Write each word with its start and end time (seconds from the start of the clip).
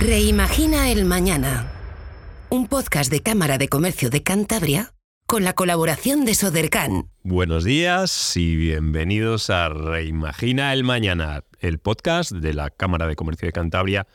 Reimagina 0.00 0.90
el 0.90 1.04
Mañana. 1.04 1.70
Un 2.48 2.68
podcast 2.68 3.12
de 3.12 3.20
Cámara 3.20 3.58
de 3.58 3.68
Comercio 3.68 4.08
de 4.08 4.22
Cantabria 4.22 4.94
con 5.26 5.44
la 5.44 5.52
colaboración 5.52 6.24
de 6.24 6.34
Sodercan. 6.34 7.10
Buenos 7.22 7.64
días 7.64 8.34
y 8.34 8.56
bienvenidos 8.56 9.50
a 9.50 9.68
Reimagina 9.68 10.72
el 10.72 10.84
Mañana, 10.84 11.44
el 11.58 11.80
podcast 11.80 12.32
de 12.32 12.54
la 12.54 12.70
Cámara 12.70 13.08
de 13.08 13.14
Comercio 13.14 13.44
de 13.44 13.52
Cantabria 13.52 14.06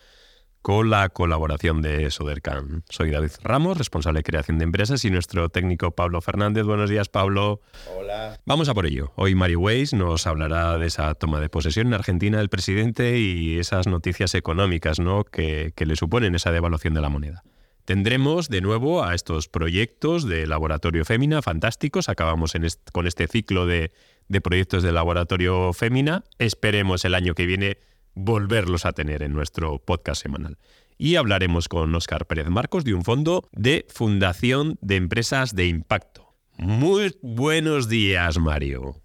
con 0.66 0.90
la 0.90 1.10
colaboración 1.10 1.84
de 1.84 2.10
Sodercan. 2.10 2.82
Soy 2.90 3.12
David 3.12 3.30
Ramos, 3.44 3.78
responsable 3.78 4.22
de 4.22 4.24
creación 4.24 4.58
de 4.58 4.64
empresas, 4.64 5.06
y 5.06 5.12
nuestro 5.12 5.50
técnico 5.50 5.92
Pablo 5.92 6.22
Fernández. 6.22 6.66
Buenos 6.66 6.90
días, 6.90 7.08
Pablo. 7.08 7.62
Hola. 7.96 8.40
Vamos 8.48 8.68
a 8.68 8.74
por 8.74 8.88
ello. 8.88 9.12
Hoy 9.16 9.36
Mario 9.36 9.60
Weiss 9.60 9.94
nos 9.94 10.26
hablará 10.26 10.80
de 10.80 10.88
esa 10.88 11.14
toma 11.14 11.40
de 11.40 11.50
posesión 11.50 11.86
en 11.86 11.94
Argentina 11.94 12.40
del 12.40 12.50
presidente 12.50 13.20
y 13.20 13.60
esas 13.60 13.86
noticias 13.86 14.34
económicas 14.34 15.00
¿no? 15.00 15.24
que, 15.24 15.72
le 15.78 15.96
suponen 15.96 16.34
esa 16.34 16.52
devaluación 16.52 16.96
de 16.96 17.02
la 17.02 17.10
moneda. 17.10 17.44
Tendremos 17.86 18.50
de 18.50 18.62
nuevo 18.62 19.04
a 19.04 19.14
estos 19.14 19.48
proyectos 19.48 20.28
de 20.28 20.48
Laboratorio 20.48 21.06
Fémina 21.06 21.44
fantásticos. 21.44 22.10
Acabamos 22.10 22.54
con 22.92 23.06
este 23.06 23.28
ciclo 23.28 23.68
de, 23.68 23.92
de 24.30 24.42
proyectos 24.42 24.82
de 24.82 24.92
Laboratorio 24.92 25.74
Fémina. 25.74 26.24
Esperemos 26.40 27.06
el 27.06 27.14
año 27.14 27.36
que 27.36 27.46
viene 27.46 27.78
volverlos 28.16 28.86
a 28.86 28.94
tener 28.94 29.22
en 29.24 29.34
nuestro 29.34 29.80
podcast 29.80 30.22
semanal. 30.22 30.58
Y 30.98 31.18
hablaremos 31.18 31.68
con 31.68 31.94
Óscar 31.94 32.26
Pérez 32.26 32.48
Marcos 32.48 32.84
de 32.84 32.94
un 32.94 33.04
fondo 33.04 33.48
de 33.52 33.86
Fundación 33.90 34.78
de 34.82 34.96
Empresas 34.96 35.54
de 35.54 35.68
Impacto. 35.68 36.34
Muy 36.58 37.16
buenos 37.22 37.90
días, 37.90 38.40
Mario. 38.40 38.96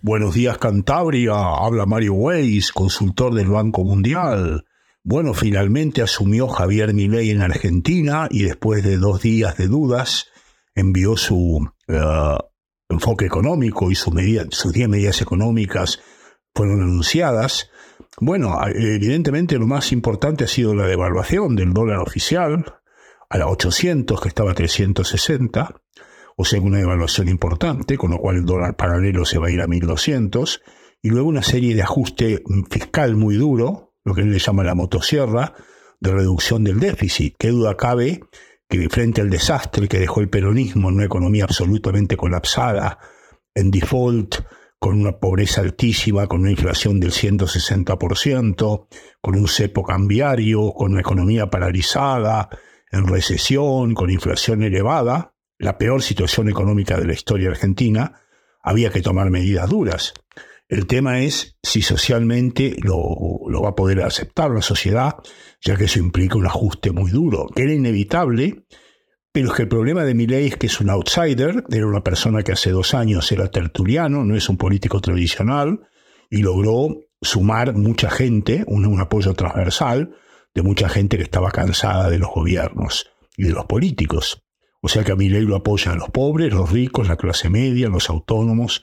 Buenos 0.00 0.34
días, 0.34 0.56
Cantabria. 0.58 1.34
Habla 1.34 1.84
Mario 1.84 2.14
Weiss, 2.14 2.72
consultor 2.72 3.34
del 3.34 3.48
Banco 3.48 3.84
Mundial. 3.84 4.64
Bueno, 5.04 5.34
finalmente 5.34 6.02
asumió 6.02 6.48
Javier 6.48 6.94
Milei 6.94 7.30
en 7.30 7.42
Argentina 7.42 8.28
y 8.30 8.44
después 8.44 8.82
de 8.82 8.96
dos 8.96 9.20
días 9.20 9.56
de 9.56 9.66
dudas 9.66 10.28
envió 10.74 11.16
su 11.16 11.68
eh, 11.88 12.36
enfoque 12.88 13.26
económico 13.26 13.90
y 13.90 13.94
sus 13.94 14.14
10 14.14 14.88
medidas 14.88 15.20
económicas 15.20 16.00
fueron 16.54 16.82
anunciadas. 16.82 17.70
Bueno, 18.20 18.58
evidentemente 18.66 19.58
lo 19.58 19.66
más 19.66 19.92
importante 19.92 20.44
ha 20.44 20.48
sido 20.48 20.74
la 20.74 20.86
devaluación 20.86 21.56
del 21.56 21.72
dólar 21.72 21.98
oficial 21.98 22.74
a 23.30 23.38
la 23.38 23.48
800, 23.48 24.20
que 24.20 24.28
estaba 24.28 24.52
a 24.52 24.54
360, 24.54 25.80
o 26.36 26.44
sea, 26.44 26.60
una 26.60 26.78
devaluación 26.78 27.28
importante, 27.28 27.98
con 27.98 28.10
lo 28.12 28.18
cual 28.18 28.36
el 28.36 28.44
dólar 28.44 28.76
paralelo 28.76 29.24
se 29.24 29.38
va 29.38 29.48
a 29.48 29.50
ir 29.50 29.60
a 29.60 29.66
1200, 29.66 30.62
y 31.02 31.10
luego 31.10 31.28
una 31.28 31.42
serie 31.42 31.74
de 31.74 31.82
ajuste 31.82 32.42
fiscal 32.70 33.16
muy 33.16 33.36
duro, 33.36 33.94
lo 34.04 34.14
que 34.14 34.22
él 34.22 34.30
le 34.30 34.38
llama 34.38 34.64
la 34.64 34.74
motosierra, 34.74 35.54
de 36.00 36.12
reducción 36.12 36.64
del 36.64 36.80
déficit. 36.80 37.34
Qué 37.38 37.48
duda 37.48 37.76
cabe 37.76 38.20
que 38.68 38.88
frente 38.88 39.20
al 39.20 39.30
desastre 39.30 39.88
que 39.88 39.98
dejó 39.98 40.20
el 40.20 40.28
peronismo 40.28 40.88
en 40.88 40.96
una 40.96 41.04
economía 41.04 41.44
absolutamente 41.44 42.16
colapsada, 42.16 42.98
en 43.54 43.70
default, 43.70 44.36
con 44.78 45.00
una 45.00 45.18
pobreza 45.18 45.60
altísima, 45.60 46.26
con 46.26 46.40
una 46.40 46.50
inflación 46.50 47.00
del 47.00 47.10
160%, 47.10 48.86
con 49.20 49.36
un 49.36 49.48
cepo 49.48 49.82
cambiario, 49.82 50.72
con 50.72 50.92
una 50.92 51.00
economía 51.00 51.50
paralizada, 51.50 52.48
en 52.90 53.06
recesión, 53.06 53.94
con 53.94 54.10
inflación 54.10 54.62
elevada, 54.62 55.34
la 55.58 55.76
peor 55.78 56.02
situación 56.02 56.48
económica 56.48 56.98
de 56.98 57.06
la 57.06 57.12
historia 57.12 57.50
argentina, 57.50 58.20
había 58.62 58.90
que 58.90 59.02
tomar 59.02 59.30
medidas 59.30 59.68
duras. 59.68 60.14
El 60.68 60.86
tema 60.86 61.20
es 61.20 61.58
si 61.62 61.82
socialmente 61.82 62.76
lo, 62.82 63.40
lo, 63.48 63.62
va 63.62 63.70
a 63.70 63.74
poder 63.74 64.02
aceptar 64.02 64.50
la 64.50 64.62
sociedad, 64.62 65.16
ya 65.60 65.76
que 65.76 65.84
eso 65.84 65.98
implica 65.98 66.36
un 66.36 66.46
ajuste 66.46 66.92
muy 66.92 67.10
duro. 67.10 67.46
Era 67.56 67.72
inevitable 67.72 68.66
pero 69.38 69.50
es 69.50 69.56
que 69.56 69.62
el 69.62 69.68
problema 69.68 70.02
de 70.02 70.14
Milley 70.14 70.46
es 70.46 70.56
que 70.56 70.66
es 70.66 70.80
un 70.80 70.90
outsider, 70.90 71.62
era 71.70 71.86
una 71.86 72.02
persona 72.02 72.42
que 72.42 72.50
hace 72.50 72.72
dos 72.72 72.92
años 72.92 73.30
era 73.30 73.48
tertuliano, 73.48 74.24
no 74.24 74.34
es 74.34 74.48
un 74.48 74.56
político 74.56 75.00
tradicional, 75.00 75.78
y 76.28 76.38
logró 76.38 76.88
sumar 77.22 77.72
mucha 77.76 78.10
gente, 78.10 78.64
un, 78.66 79.00
apoyo 79.00 79.34
transversal 79.34 80.16
de 80.56 80.62
mucha 80.62 80.88
gente 80.88 81.18
que 81.18 81.22
estaba 81.22 81.52
cansada 81.52 82.10
de 82.10 82.18
los 82.18 82.30
gobiernos 82.34 83.12
y 83.36 83.44
de 83.44 83.52
los 83.52 83.66
políticos. 83.66 84.42
O 84.80 84.88
sea 84.88 85.04
que 85.04 85.12
a 85.12 85.14
Milley 85.14 85.42
lo 85.42 85.54
apoyan 85.54 86.00
los 86.00 86.10
pobres, 86.10 86.52
los 86.52 86.72
ricos, 86.72 87.06
la 87.06 87.14
clase 87.14 87.48
media, 87.48 87.88
los 87.88 88.10
autónomos. 88.10 88.82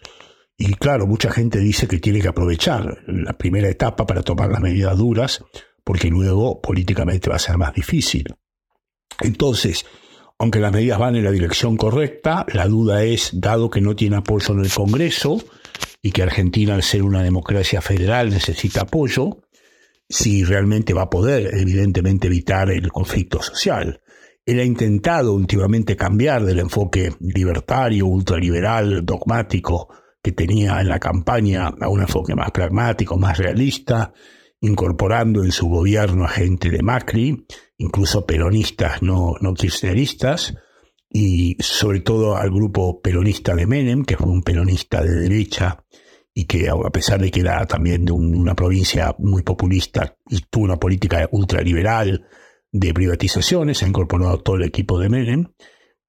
Y 0.58 0.76
claro, 0.76 1.06
mucha 1.06 1.32
gente 1.32 1.60
dice 1.60 1.86
que 1.86 2.00
tiene 2.00 2.22
que 2.22 2.30
aprovechar 2.30 3.04
la 3.08 3.34
primera 3.34 3.68
etapa 3.68 4.06
para 4.06 4.22
tomar 4.22 4.50
las 4.52 4.62
medidas 4.62 4.98
duras, 4.98 5.44
porque 5.84 6.08
luego 6.08 6.62
políticamente 6.62 7.30
va 7.30 7.36
a 7.36 7.40
ser 7.40 7.58
más 7.58 7.74
difícil. 7.74 8.34
Entonces, 9.20 9.86
aunque 10.38 10.60
las 10.60 10.74
medidas 10.74 11.00
van 11.00 11.16
en 11.16 11.24
la 11.24 11.32
dirección 11.32 11.78
correcta, 11.78 12.46
la 12.54 12.68
duda 12.68 13.04
es, 13.04 13.32
dado 13.34 13.70
que 13.70 13.82
no 13.82 13.96
tiene 13.96 14.18
apoyo 14.18 14.54
en 14.54 14.62
el 14.62 14.72
Congreso 14.72 15.42
y 16.02 16.12
que 16.12 16.24
Argentina, 16.24 16.76
al 16.76 16.84
ser 16.84 17.04
una 17.04 17.24
democracia 17.24 17.82
federal, 17.82 18.30
necesita 18.30 18.82
apoyo, 18.82 19.42
si 20.10 20.44
realmente 20.44 20.94
va 20.94 21.04
a 21.04 21.10
poder, 21.10 21.56
evidentemente, 21.56 22.28
evitar 22.28 22.70
el 22.70 22.92
conflicto 22.92 23.42
social. 23.42 24.02
Él 24.46 24.60
ha 24.60 24.64
intentado 24.64 25.34
últimamente 25.34 25.96
cambiar 25.96 26.46
del 26.46 26.60
enfoque 26.60 27.14
libertario, 27.20 28.06
ultraliberal, 28.06 29.04
dogmático 29.04 29.90
que 30.22 30.34
tenía 30.34 30.82
en 30.82 30.90
la 30.90 31.00
campaña 31.00 31.68
a 31.80 31.90
un 31.90 32.02
enfoque 32.02 32.36
más 32.36 32.52
pragmático, 32.52 33.18
más 33.18 33.38
realista, 33.38 34.14
incorporando 34.62 35.44
en 35.44 35.52
su 35.52 35.68
gobierno 35.68 36.26
a 36.26 36.30
gente 36.30 36.70
de 36.70 36.82
Macri, 36.82 37.46
incluso 37.78 38.26
peronistas 38.26 39.02
no, 39.02 39.36
no 39.42 39.54
kirchneristas, 39.54 40.56
y 41.10 41.56
sobre 41.60 42.02
todo 42.02 42.36
al 42.36 42.52
grupo 42.52 43.02
peronista 43.02 43.56
de 43.56 43.68
Menem, 43.68 44.04
que 44.04 44.18
fue 44.18 44.28
un 44.28 44.44
peronista 44.44 45.02
de 45.02 45.12
derecha 45.12 45.86
y 46.34 46.46
que 46.46 46.68
a 46.68 46.90
pesar 46.90 47.22
de 47.22 47.32
que 47.32 47.40
era 47.40 47.66
también 47.66 48.04
de 48.04 48.12
una 48.12 48.54
provincia 48.56 49.16
muy 49.20 49.42
populista 49.42 50.18
y 50.30 50.42
tuvo 50.50 50.66
una 50.66 50.76
política 50.76 51.30
ultraliberal 51.32 52.28
de 52.70 52.94
privatizaciones, 52.94 53.82
ha 53.82 53.88
incorporado 53.88 54.40
todo 54.40 54.58
el 54.58 54.64
equipo 54.64 55.00
de 55.00 55.08
Menem, 55.08 55.54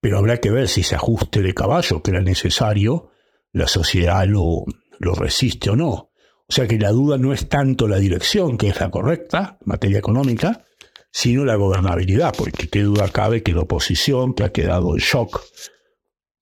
pero 0.01 0.19
habrá 0.19 0.39
que 0.39 0.51
ver 0.51 0.67
si 0.67 0.81
ese 0.81 0.97
ajuste 0.97 1.43
de 1.43 1.55
caballo 1.55 2.03
que 2.03 2.11
era 2.11 2.21
necesario, 2.21 3.11
la 3.53 3.69
sociedad 3.69 4.27
lo, 4.27 4.65
lo 4.99 5.15
resiste 5.15 5.71
o 5.71 5.77
no. 5.77 6.11
O 6.49 6.53
sea 6.53 6.69
que 6.69 6.79
la 6.79 6.91
duda 6.91 7.19
no 7.19 7.33
es 7.33 7.49
tanto 7.49 7.89
la 7.89 7.99
dirección, 7.99 8.57
que 8.57 8.69
es 8.69 8.81
la 8.81 8.91
correcta 8.91 9.59
en 9.61 9.69
materia 9.69 9.99
económica, 9.99 10.65
sino 11.11 11.45
la 11.45 11.57
gobernabilidad, 11.57 12.35
porque 12.37 12.69
qué 12.69 12.83
duda 12.83 13.09
cabe 13.09 13.43
que 13.43 13.53
la 13.53 13.63
oposición, 13.63 14.35
que 14.35 14.45
ha 14.45 14.53
quedado 14.53 14.95
en 14.95 14.99
shock 14.99 15.41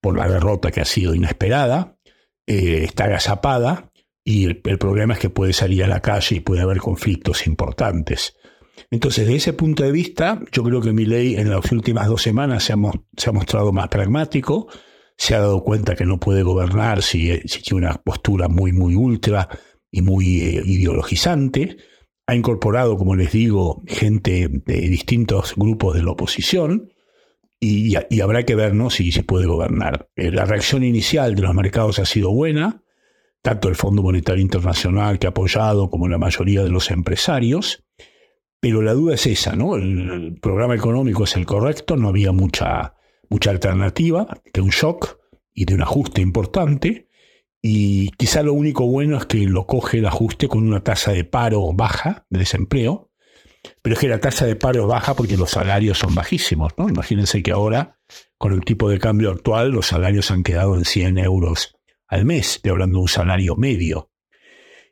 por 0.00 0.18
la 0.18 0.28
derrota 0.28 0.70
que 0.70 0.80
ha 0.80 0.84
sido 0.84 1.14
inesperada, 1.14 1.96
eh, 2.46 2.84
está 2.84 3.04
agazapada 3.04 3.90
y 4.22 4.44
el, 4.46 4.60
problema 4.60 5.14
es 5.14 5.20
que 5.20 5.30
puede 5.30 5.52
salir 5.52 5.84
a 5.84 5.88
la 5.88 6.00
calle 6.00 6.36
y 6.36 6.40
puede 6.40 6.62
haber 6.62 6.78
conflictos 6.78 7.46
importantes. 7.46 8.36
Entonces, 8.90 9.24
desde 9.26 9.36
ese 9.36 9.52
punto 9.52 9.84
de 9.84 9.92
vista, 9.92 10.40
yo 10.50 10.62
creo 10.64 10.80
que 10.80 10.92
mi 10.92 11.06
ley 11.06 11.36
en 11.36 11.50
las 11.50 11.70
últimas 11.72 12.08
dos 12.08 12.22
semanas 12.22 12.64
se 12.64 12.72
ha, 12.72 13.32
mostrado 13.32 13.72
más 13.72 13.88
pragmático, 13.88 14.66
se 15.16 15.34
ha 15.34 15.40
dado 15.40 15.62
cuenta 15.62 15.94
que 15.94 16.04
no 16.04 16.18
puede 16.18 16.42
gobernar 16.42 17.02
si, 17.02 17.30
si 17.46 17.62
tiene 17.62 17.86
una 17.86 17.94
postura 18.02 18.48
muy, 18.48 18.72
muy 18.72 18.94
ultra 18.94 19.48
y 19.94 20.02
muy 20.02 20.40
eh, 20.40 20.62
ideologizante. 20.66 21.76
Ha 22.26 22.34
incorporado, 22.34 22.96
como 22.96 23.14
les 23.14 23.30
digo, 23.30 23.84
gente 23.86 24.48
de 24.50 24.80
distintos 24.88 25.54
grupos 25.56 25.94
de 25.94 26.02
la 26.02 26.10
oposición 26.10 26.90
y, 27.60 27.94
habrá 28.20 28.42
que 28.42 28.56
ver 28.56 28.74
si 28.90 29.12
se 29.12 29.22
puede 29.22 29.46
gobernar. 29.46 30.08
Eh, 30.16 30.32
la 30.32 30.46
reacción 30.46 30.82
inicial 30.82 31.36
de 31.36 31.42
los 31.42 31.54
mercados 31.54 32.00
ha 32.00 32.06
sido 32.06 32.32
buena, 32.32 32.82
tanto 33.40 33.68
el 33.68 33.76
Fondo 33.76 34.02
Monetario 34.02 34.42
Internacional 34.42 35.20
que 35.20 35.28
ha 35.28 35.30
apoyado 35.30 35.88
como 35.90 36.08
la 36.08 36.18
mayoría 36.18 36.64
de 36.64 36.70
los 36.70 36.90
empresarios, 36.90 37.84
pero 38.58 38.82
la 38.82 38.94
duda 38.94 39.14
es 39.14 39.26
esa, 39.26 39.54
¿no? 39.54 39.76
El, 39.76 40.38
programa 40.42 40.74
económico 40.74 41.22
es 41.22 41.36
el 41.36 41.46
correcto, 41.46 41.96
no 41.96 42.08
había 42.08 42.32
mucha, 42.32 42.94
mucha 43.30 43.50
alternativa 43.50 44.26
que 44.52 44.60
un 44.60 44.70
shock 44.70 45.18
y 45.52 45.66
de 45.66 45.74
un 45.74 45.82
ajuste 45.82 46.20
importante. 46.20 47.08
Y 47.66 48.10
quizá 48.18 48.42
lo 48.42 48.52
único 48.52 48.86
bueno 48.86 49.16
es 49.16 49.24
que 49.24 49.38
lo 49.38 49.66
coge 49.66 49.96
el 49.96 50.04
ajuste 50.04 50.48
con 50.48 50.68
una 50.68 50.84
tasa 50.84 51.12
de 51.12 51.24
paro 51.24 51.72
baja, 51.72 52.26
de 52.28 52.40
desempleo, 52.40 53.10
pero 53.80 53.94
es 53.94 54.00
que 54.00 54.08
la 54.08 54.20
tasa 54.20 54.44
de 54.44 54.54
paro 54.54 54.86
baja 54.86 55.14
porque 55.14 55.38
los 55.38 55.52
salarios 55.52 55.96
son 55.96 56.14
bajísimos, 56.14 56.74
¿no? 56.76 56.90
Imagínense 56.90 57.42
que 57.42 57.52
ahora, 57.52 57.98
con 58.36 58.52
el 58.52 58.66
tipo 58.66 58.90
de 58.90 58.98
cambio 58.98 59.30
actual, 59.30 59.70
los 59.70 59.86
salarios 59.86 60.30
han 60.30 60.42
quedado 60.42 60.76
en 60.76 60.84
100 60.84 61.16
euros 61.16 61.74
al 62.06 62.26
mes, 62.26 62.56
estoy 62.56 62.72
hablando 62.72 62.98
de 62.98 63.02
un 63.04 63.08
salario 63.08 63.56
medio. 63.56 64.10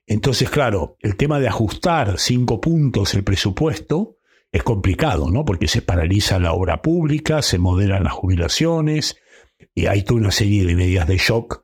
Entonces, 0.06 0.48
claro, 0.48 0.96
el 1.00 1.18
tema 1.18 1.40
de 1.40 1.48
ajustar 1.48 2.18
cinco 2.18 2.58
puntos 2.58 3.12
el 3.12 3.22
presupuesto 3.22 4.16
es 4.50 4.62
complicado, 4.62 5.30
¿no? 5.30 5.44
Porque 5.44 5.68
se 5.68 5.82
paraliza 5.82 6.38
la 6.38 6.54
obra 6.54 6.80
pública, 6.80 7.42
se 7.42 7.58
moderan 7.58 8.04
las 8.04 8.14
jubilaciones, 8.14 9.18
y 9.74 9.88
hay 9.88 10.04
toda 10.04 10.20
una 10.20 10.30
serie 10.30 10.64
de 10.64 10.74
medidas 10.74 11.06
de 11.06 11.18
shock 11.18 11.62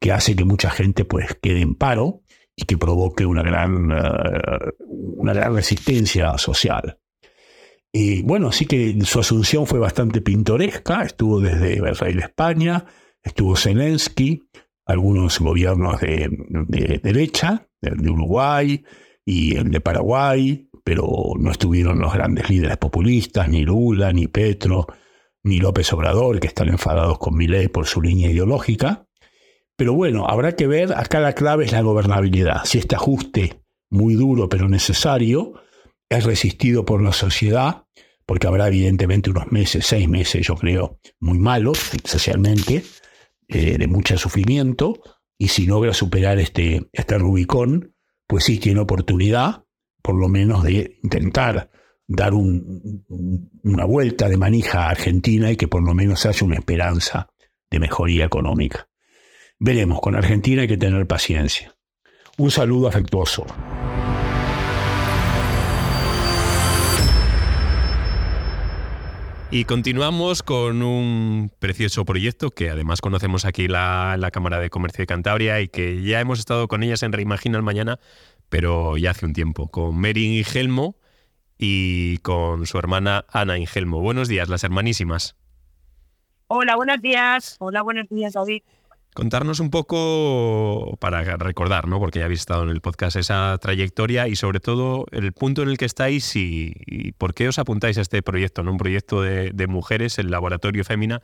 que 0.00 0.12
hace 0.12 0.36
que 0.36 0.44
mucha 0.44 0.70
gente 0.70 1.04
pues 1.04 1.36
quede 1.40 1.60
en 1.60 1.74
paro 1.74 2.22
y 2.54 2.64
que 2.64 2.76
provoque 2.76 3.24
una 3.24 3.42
gran, 3.42 3.90
eh, 3.92 4.72
una 4.88 5.32
gran 5.32 5.54
resistencia 5.54 6.36
social. 6.38 6.98
Y 7.92 8.22
bueno, 8.22 8.52
sí 8.52 8.66
que 8.66 8.96
su 9.04 9.20
asunción 9.20 9.66
fue 9.66 9.78
bastante 9.78 10.20
pintoresca, 10.20 11.02
estuvo 11.02 11.40
desde 11.40 11.74
el 11.74 11.96
rey 11.96 12.14
de 12.14 12.20
España, 12.20 12.84
estuvo 13.22 13.56
Zelensky, 13.56 14.48
algunos 14.84 15.38
gobiernos 15.38 16.00
de, 16.00 17.00
derecha, 17.02 17.68
el 17.80 17.98
de 17.98 18.10
Uruguay 18.10 18.84
y 19.24 19.56
el 19.56 19.70
de 19.70 19.80
Paraguay, 19.80 20.68
pero 20.84 21.06
no 21.38 21.50
estuvieron 21.50 21.98
los 21.98 22.12
grandes 22.12 22.48
líderes 22.50 22.76
populistas, 22.76 23.48
ni 23.48 23.62
Lula, 23.62 24.12
ni 24.12 24.26
Petro, 24.26 24.86
ni 25.44 25.58
López 25.58 25.92
Obrador, 25.92 26.40
que 26.40 26.46
están 26.46 26.68
enfadados 26.68 27.18
con 27.18 27.36
Milei 27.36 27.68
por 27.68 27.86
su 27.86 28.02
línea 28.02 28.30
ideológica. 28.30 29.07
Pero 29.78 29.94
bueno, 29.94 30.26
habrá 30.26 30.56
que 30.56 30.66
ver, 30.66 30.92
acá 30.92 31.20
la 31.20 31.34
clave 31.34 31.64
es 31.64 31.70
la 31.70 31.82
gobernabilidad. 31.82 32.64
Si 32.64 32.78
este 32.78 32.96
ajuste 32.96 33.62
muy 33.90 34.14
duro 34.14 34.48
pero 34.48 34.68
necesario 34.68 35.54
es 36.08 36.24
resistido 36.24 36.84
por 36.84 37.00
la 37.00 37.12
sociedad, 37.12 37.84
porque 38.26 38.48
habrá 38.48 38.66
evidentemente 38.66 39.30
unos 39.30 39.52
meses, 39.52 39.86
seis 39.86 40.08
meses 40.08 40.44
yo 40.44 40.56
creo, 40.56 40.98
muy 41.20 41.38
malos 41.38 41.78
socialmente, 42.02 42.82
eh, 43.46 43.78
de 43.78 43.86
mucho 43.86 44.18
sufrimiento, 44.18 45.00
y 45.38 45.46
si 45.46 45.66
logra 45.66 45.94
superar 45.94 46.40
este, 46.40 46.88
este 46.92 47.16
Rubicón, 47.16 47.94
pues 48.26 48.44
sí 48.44 48.58
tiene 48.58 48.80
oportunidad, 48.80 49.64
por 50.02 50.16
lo 50.16 50.28
menos, 50.28 50.64
de 50.64 50.98
intentar 51.04 51.70
dar 52.08 52.32
una 52.34 53.84
vuelta 53.84 54.28
de 54.28 54.38
manija 54.38 54.86
a 54.86 54.90
Argentina 54.90 55.52
y 55.52 55.56
que 55.56 55.68
por 55.68 55.84
lo 55.84 55.94
menos 55.94 56.26
haya 56.26 56.44
una 56.44 56.56
esperanza 56.56 57.28
de 57.70 57.78
mejoría 57.78 58.24
económica. 58.24 58.88
Veremos, 59.60 60.00
con 60.00 60.14
Argentina 60.14 60.62
hay 60.62 60.68
que 60.68 60.76
tener 60.76 61.04
paciencia. 61.08 61.74
Un 62.36 62.52
saludo 62.52 62.86
afectuoso. 62.86 63.44
Y 69.50 69.64
continuamos 69.64 70.44
con 70.44 70.82
un 70.82 71.50
precioso 71.58 72.04
proyecto 72.04 72.50
que 72.50 72.70
además 72.70 73.00
conocemos 73.00 73.44
aquí 73.44 73.66
la, 73.66 74.16
la 74.16 74.30
Cámara 74.30 74.60
de 74.60 74.70
Comercio 74.70 75.02
de 75.02 75.06
Cantabria 75.06 75.60
y 75.60 75.68
que 75.68 76.02
ya 76.02 76.20
hemos 76.20 76.38
estado 76.38 76.68
con 76.68 76.84
ellas 76.84 77.02
en 77.02 77.12
Reimagina 77.12 77.56
el 77.56 77.64
Mañana, 77.64 77.98
pero 78.50 78.96
ya 78.96 79.10
hace 79.10 79.26
un 79.26 79.32
tiempo, 79.32 79.68
con 79.68 79.98
Mary 79.98 80.38
Ingelmo 80.38 80.96
y 81.56 82.18
con 82.18 82.66
su 82.66 82.78
hermana 82.78 83.24
Ana 83.28 83.58
Ingelmo. 83.58 84.00
Buenos 84.00 84.28
días, 84.28 84.48
las 84.48 84.62
hermanísimas. 84.62 85.34
Hola, 86.46 86.76
buenos 86.76 87.02
días. 87.02 87.56
Hola, 87.58 87.82
buenos 87.82 88.08
días, 88.08 88.34
David. 88.34 88.62
Contarnos 89.14 89.58
un 89.58 89.70
poco 89.70 90.96
para 91.00 91.22
recordar, 91.24 91.88
¿no? 91.88 91.98
Porque 91.98 92.20
ya 92.20 92.26
habéis 92.26 92.40
estado 92.40 92.62
en 92.62 92.68
el 92.68 92.80
podcast 92.80 93.16
esa 93.16 93.56
trayectoria 93.58 94.28
y 94.28 94.36
sobre 94.36 94.60
todo 94.60 95.06
el 95.10 95.32
punto 95.32 95.62
en 95.62 95.70
el 95.70 95.76
que 95.76 95.86
estáis 95.86 96.36
y, 96.36 97.12
por 97.18 97.34
qué 97.34 97.48
os 97.48 97.58
apuntáis 97.58 97.98
a 97.98 98.02
este 98.02 98.22
proyecto, 98.22 98.62
¿no? 98.62 98.70
Un 98.70 98.78
proyecto 98.78 99.22
de, 99.22 99.66
mujeres, 99.66 100.18
el 100.18 100.30
Laboratorio 100.30 100.84
Fémina, 100.84 101.20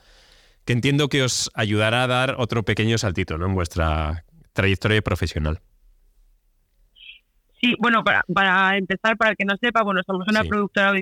que 0.64 0.72
entiendo 0.72 1.08
que 1.08 1.22
os 1.22 1.50
ayudará 1.54 2.02
a 2.02 2.06
dar 2.08 2.34
otro 2.38 2.64
pequeño 2.64 2.98
saltito, 2.98 3.38
¿no? 3.38 3.46
En 3.46 3.54
vuestra 3.54 4.25
trayectoria 4.54 5.00
profesional. 5.00 5.60
Sí, 7.60 7.76
bueno, 7.78 8.02
para, 8.02 8.76
empezar, 8.76 9.16
para 9.16 9.31
el 9.31 9.36
que 9.36 9.44
no 9.44 9.56
sepa, 9.56 9.82
bueno, 9.82 10.00
somos 10.04 10.26
una 10.28 10.42
productora 10.42 10.92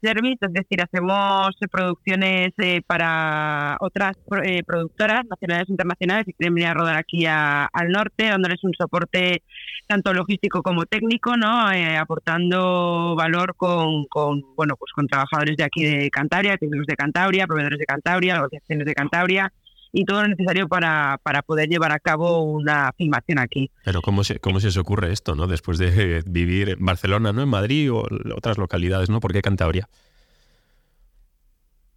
service, 0.00 0.38
es 0.40 0.52
decir, 0.52 0.82
hacemos 0.82 1.50
eh, 1.60 1.68
producciones 1.68 2.52
eh, 2.58 2.82
para 2.86 3.76
otras 3.80 4.16
eh, 4.44 4.62
productoras 4.64 5.24
nacionales 5.28 5.68
e 5.68 5.72
internacionales 5.72 6.26
que 6.26 6.32
quieren 6.32 6.54
venir 6.54 6.68
a 6.68 6.74
rodar 6.74 6.96
aquí 6.96 7.26
al 7.26 7.88
norte, 7.88 8.26
dándoles 8.26 8.62
un 8.64 8.72
soporte 8.74 9.42
tanto 9.86 10.12
logístico 10.14 10.62
como 10.62 10.86
técnico, 10.86 11.36
¿no? 11.36 11.68
aportando 11.98 13.14
valor 13.16 13.54
con, 13.56 14.06
con, 14.06 14.42
bueno, 14.56 14.76
pues 14.76 14.92
con 14.92 15.06
trabajadores 15.06 15.56
de 15.56 15.64
aquí 15.64 15.84
de 15.84 16.10
Cantabria, 16.10 16.56
técnicos 16.56 16.86
de 16.86 16.96
Cantabria, 16.96 17.46
proveedores 17.46 17.78
de 17.78 17.84
Cantabria, 17.84 18.36
asociaciones 18.36 18.86
de 18.86 18.94
Cantabria 18.94 19.52
y 19.92 20.04
todo 20.04 20.22
lo 20.22 20.28
necesario 20.28 20.68
para, 20.68 21.20
para 21.22 21.42
poder 21.42 21.68
llevar 21.68 21.92
a 21.92 22.00
cabo 22.00 22.42
una 22.42 22.92
filmación 22.96 23.38
aquí. 23.38 23.70
Pero 23.84 24.00
¿cómo 24.00 24.24
se, 24.24 24.40
cómo 24.40 24.58
se 24.58 24.68
os 24.68 24.76
ocurre 24.78 25.12
esto, 25.12 25.34
no? 25.34 25.46
Después 25.46 25.78
de 25.78 26.22
vivir 26.26 26.70
en 26.70 26.84
Barcelona, 26.84 27.32
¿no? 27.32 27.42
En 27.42 27.48
Madrid 27.48 27.92
o 27.92 28.06
otras 28.34 28.56
localidades, 28.56 29.10
¿no? 29.10 29.20
¿Por 29.20 29.32
qué 29.32 29.42
Cantabria? 29.42 29.88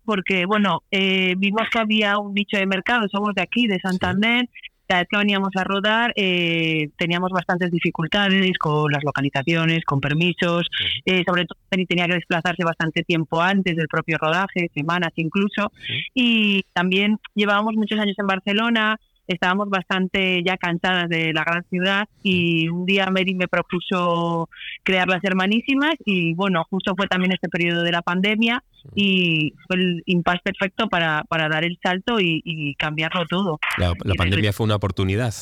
Porque, 0.04 0.46
bueno, 0.46 0.84
eh, 0.92 1.34
vimos 1.38 1.64
que 1.72 1.80
había 1.80 2.20
un 2.20 2.34
nicho 2.34 2.58
de 2.58 2.68
mercado, 2.68 3.08
somos 3.10 3.34
de 3.34 3.42
aquí, 3.42 3.66
de 3.66 3.80
Santander, 3.80 4.48
cada 4.88 5.02
vez 5.02 5.08
que 5.10 5.18
veníamos 5.18 5.50
a 5.56 5.64
rodar 5.64 6.14
eh, 6.16 6.90
teníamos 6.98 7.32
bastantes 7.32 7.72
dificultades 7.72 8.58
con 8.58 8.92
las 8.92 9.04
localizaciones, 9.04 9.84
con 9.86 10.00
permisos, 10.00 10.68
eh, 11.06 11.24
sobre 11.28 11.46
todo 11.46 11.58
tenía 11.70 12.08
que 12.08 12.16
desplazarse 12.16 12.64
bastante 12.64 13.04
tiempo 13.04 13.42
antes 13.42 13.76
del 13.76 13.88
propio 13.88 14.18
rodaje, 14.18 14.70
semanas 14.74 15.12
incluso, 15.16 15.72
y 16.14 16.64
también 16.74 17.18
llevábamos 17.34 17.76
muchos 17.76 18.00
años 18.00 18.16
en 18.18 18.28
Barcelona, 18.28 19.00
estábamos 19.28 19.70
bastante 19.70 20.44
ya 20.44 20.58
cansadas 20.58 21.10
de 21.10 21.34
la 21.34 21.44
gran 21.44 21.64
ciudad 21.70 22.08
y 22.24 22.68
un 22.70 22.86
día 22.86 23.10
Mary 23.10 23.36
me 23.36 23.48
propuso 23.48 24.50
crear 24.84 25.08
las 25.08 25.24
hermanísimas 25.24 25.96
y 26.06 26.34
bueno, 26.34 26.64
justo 26.70 26.94
fue 26.96 27.08
también 27.08 27.32
este 27.32 27.50
periodo 27.50 27.84
de 27.84 27.92
la 27.92 28.02
pandemia 28.02 28.64
y 28.94 29.54
fue 29.68 29.78
el 29.78 30.04
impasse 30.06 30.42
perfecto 30.44 30.88
para, 30.90 31.24
para 31.28 31.50
dar 31.50 31.64
el 31.64 31.78
salto 31.82 32.20
y, 32.20 32.76
cambiarlo 32.78 33.26
todo. 33.26 33.60
La, 33.78 33.94
pandemia 34.16 34.54
fue 34.54 34.66
una 34.66 34.76
oportunidad. 34.76 35.34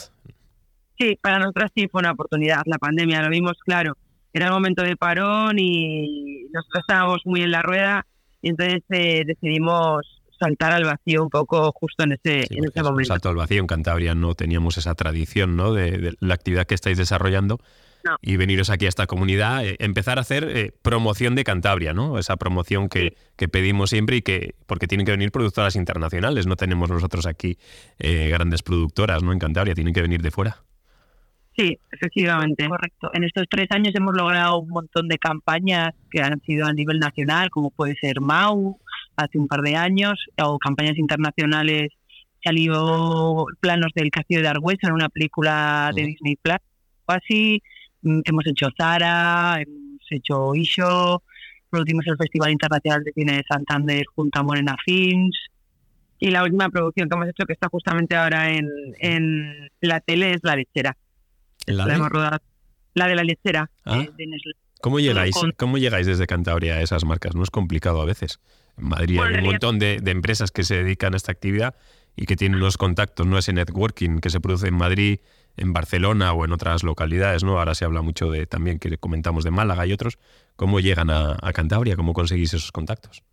Sí, 0.98 1.18
para 1.22 1.40
nosotras 1.40 1.72
sí 1.76 1.88
fue 1.88 2.00
una 2.00 2.12
oportunidad. 2.12 2.62
La 2.66 2.78
pandemia, 2.78 3.22
lo 3.22 3.30
vimos 3.30 3.54
claro. 3.66 3.98
Era 4.32 4.48
el 4.48 4.52
momento 4.52 4.84
de 4.84 4.96
parón 4.96 5.60
y 5.60 6.46
nosotros 6.54 6.82
estábamos 6.82 7.22
muy 7.26 7.42
en 7.42 7.52
la 7.52 7.62
rueda 7.62 8.06
y 8.42 8.50
entonces 8.50 8.82
eh, 8.90 9.24
decidimos 9.26 10.23
saltar 10.44 10.74
al 10.74 10.84
vacío 10.84 11.24
un 11.24 11.30
poco 11.30 11.72
justo 11.72 12.04
en 12.04 12.14
ese, 12.14 12.48
en 12.50 12.66
ese 12.66 12.84
momento. 12.84 13.08
Salto 13.08 13.30
al 13.30 13.36
vacío. 13.36 13.62
En 13.62 13.68
Cantabria 13.68 14.16
no 14.16 14.36
teníamos 14.36 14.78
esa 14.78 14.96
tradición 14.96 15.56
¿no? 15.56 15.74
de, 15.74 16.16
la 16.20 16.34
actividad 16.34 16.66
que 16.66 16.76
estáis 16.76 16.98
desarrollando. 16.98 17.60
Y 18.22 18.36
veniros 18.36 18.70
aquí 18.70 18.86
a 18.86 18.90
esta 18.90 19.08
comunidad, 19.08 19.66
eh, 19.66 19.78
empezar 19.80 20.18
a 20.18 20.22
hacer 20.24 20.44
eh, 20.44 20.74
promoción 20.82 21.36
de 21.36 21.46
Cantabria, 21.46 21.94
¿no? 21.94 22.20
Esa 22.20 22.36
promoción 22.36 22.90
que, 22.90 23.16
que, 23.38 23.48
pedimos 23.48 23.92
siempre 23.92 24.18
y 24.18 24.22
que, 24.22 24.56
porque 24.66 24.88
tienen 24.88 25.06
que 25.06 25.14
venir 25.14 25.32
productoras 25.32 25.78
internacionales, 25.78 26.46
no 26.46 26.58
tenemos 26.58 26.90
nosotros 26.90 27.26
aquí 27.26 27.58
eh, 28.00 28.28
grandes 28.28 28.62
productoras, 28.62 29.24
¿no? 29.24 29.32
En 29.32 29.40
Cantabria, 29.40 29.74
tienen 29.74 29.94
que 29.94 30.02
venir 30.02 30.22
de 30.22 30.32
fuera. 30.32 30.64
Sí, 31.56 31.80
efectivamente. 31.92 32.68
Correcto. 32.68 33.12
En 33.14 33.24
estos 33.24 33.46
tres 33.50 33.68
años 33.70 33.94
hemos 33.96 34.16
logrado 34.16 34.60
un 34.60 34.70
montón 34.70 35.08
de 35.08 35.20
campañas 35.20 35.94
que 36.10 36.22
han 36.22 36.42
sido 36.42 36.66
a 36.66 36.74
nivel 36.74 37.00
nacional, 37.00 37.52
como 37.52 37.70
puede 37.70 37.96
ser 37.96 38.22
MAU, 38.22 38.80
hace 39.16 39.38
un 39.38 39.48
par 39.48 39.62
de 39.62 39.76
años, 39.76 40.14
o 40.42 40.58
campañas 40.60 40.98
internacionales. 40.98 41.90
Salió 42.44 43.46
planos 43.60 43.92
del 43.96 44.10
Castillo 44.12 44.42
de 44.42 44.50
Argüesa 44.50 44.88
en 44.88 44.94
una 44.94 45.10
película 45.10 45.92
de 45.96 46.06
Disney 46.06 46.36
Plus. 46.36 46.58
Así, 47.08 47.62
mm, 48.02 48.22
hemos 48.26 48.48
hecho 48.48 48.68
Zara, 48.78 49.62
hemos 49.62 50.02
hecho 50.10 50.54
Isho, 50.56 51.24
producimos 51.70 52.06
el 52.08 52.18
Festival 52.18 52.52
Internacional 52.52 53.04
de 53.04 53.14
Cine 53.14 53.34
de 53.34 53.44
Santander 53.48 54.04
junto 54.14 54.40
a 54.40 54.44
Morena 54.44 54.76
Films. 54.86 55.38
Y 56.20 56.32
la 56.32 56.44
última 56.44 56.70
producción 56.70 57.10
que 57.10 57.16
hemos 57.16 57.28
hecho, 57.30 57.46
que 57.46 57.54
está 57.54 57.68
justamente 57.70 58.16
ahora 58.16 58.52
en, 58.52 58.70
en 59.00 59.70
la 59.82 60.00
tele, 60.00 60.32
es 60.32 60.40
La 60.44 60.56
Lechera. 60.56 60.96
¿La, 61.66 61.86
de? 61.86 61.96
hemos 61.96 62.10
rodado. 62.10 62.40
la 62.94 63.08
de 63.08 63.16
La 63.16 63.24
Lechera, 63.24 63.70
ah. 63.86 64.06
¿Cómo 64.82 65.00
llegáis, 65.00 65.34
¿Cómo 65.56 65.78
llegáis 65.78 66.08
desde 66.08 66.28
Cantabria 66.28 66.76
a 66.76 66.82
esas 66.82 67.06
marcas? 67.06 67.36
¿No 67.36 67.44
es 67.44 67.50
complicado 67.50 68.02
a 68.02 68.06
veces? 68.06 68.42
En 68.78 68.90
Madrid 68.90 69.20
hay 69.20 69.36
un 69.36 69.44
montón 69.44 69.80
de, 69.80 70.02
empresas 70.06 70.52
que 70.52 70.64
se 70.64 70.76
dedican 70.76 71.14
a 71.14 71.18
esta 71.18 71.32
actividad 71.32 71.76
y 72.16 72.26
que 72.26 72.36
tienen 72.36 72.60
unos 72.60 72.78
contactos, 72.78 73.26
no 73.26 73.38
ese 73.38 73.54
networking 73.54 74.20
que 74.20 74.30
se 74.30 74.40
produce 74.40 74.68
en 74.68 74.76
Madrid, 74.76 75.20
en 75.58 75.74
Barcelona 75.74 76.34
o 76.34 76.46
en 76.46 76.52
otras 76.52 76.84
localidades, 76.84 77.44
¿no? 77.44 77.60
Ahora 77.60 77.76
se 77.76 77.86
habla 77.86 78.02
mucho 78.02 78.30
de 78.30 78.46
también 78.46 78.80
que 78.80 78.98
comentamos 78.98 79.44
de 79.44 79.52
Málaga 79.52 79.86
y 79.86 79.94
otros. 79.94 80.18
¿Cómo 80.56 80.80
llegan 80.80 81.10
a, 81.10 81.38
Cantabria? 81.54 81.96
¿Cómo 81.96 82.14
conseguís 82.14 82.54
esos 82.54 82.72
contactos? 82.72 83.24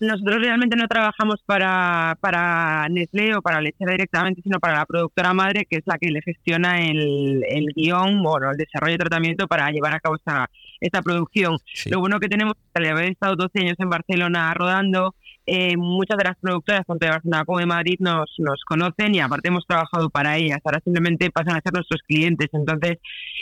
Nosotros 0.00 0.40
realmente 0.40 0.76
no 0.76 0.88
trabajamos 0.88 1.42
para, 1.44 2.16
para 2.20 2.88
Nestlé 2.88 3.34
o 3.36 3.42
para 3.42 3.60
Lechera 3.60 3.92
directamente, 3.92 4.40
sino 4.42 4.58
para 4.58 4.78
la 4.78 4.86
productora 4.86 5.34
madre, 5.34 5.66
que 5.68 5.76
es 5.76 5.82
la 5.84 5.98
que 5.98 6.10
le 6.10 6.22
gestiona 6.22 6.80
el, 6.80 7.44
el 7.46 7.66
guion 7.74 8.22
o 8.24 8.38
el 8.38 8.56
desarrollo 8.56 8.94
y 8.94 8.98
tratamiento 8.98 9.46
para 9.46 9.70
llevar 9.70 9.94
a 9.94 10.00
cabo 10.00 10.16
esta, 10.16 10.48
esta 10.80 11.02
producción. 11.02 11.58
Lo 11.86 12.00
bueno 12.00 12.18
que 12.18 12.28
tenemos 12.28 12.54
es 12.56 12.62
que 12.72 12.82
al 12.82 12.96
haber 12.96 13.10
estado 13.10 13.36
12 13.36 13.58
años 13.60 13.76
en 13.78 13.90
Barcelona 13.90 14.54
rodando, 14.54 15.14
eh, 15.52 15.76
muchas 15.76 16.16
de 16.16 16.22
las 16.22 16.36
productoras, 16.38 16.86
tanto 16.86 17.04
de 17.04 17.10
Barcelona 17.10 17.44
como 17.44 17.58
de 17.58 17.66
Madrid, 17.66 17.96
nos, 17.98 18.32
nos 18.38 18.62
conocen 18.64 19.16
y 19.16 19.18
aparte 19.18 19.48
hemos 19.48 19.66
trabajado 19.66 20.08
para 20.08 20.36
ellas. 20.36 20.60
Ahora 20.64 20.80
simplemente 20.84 21.28
pasan 21.32 21.56
a 21.56 21.60
ser 21.60 21.72
nuestros 21.72 22.02
clientes. 22.06 22.48
Entonces, 22.52 22.98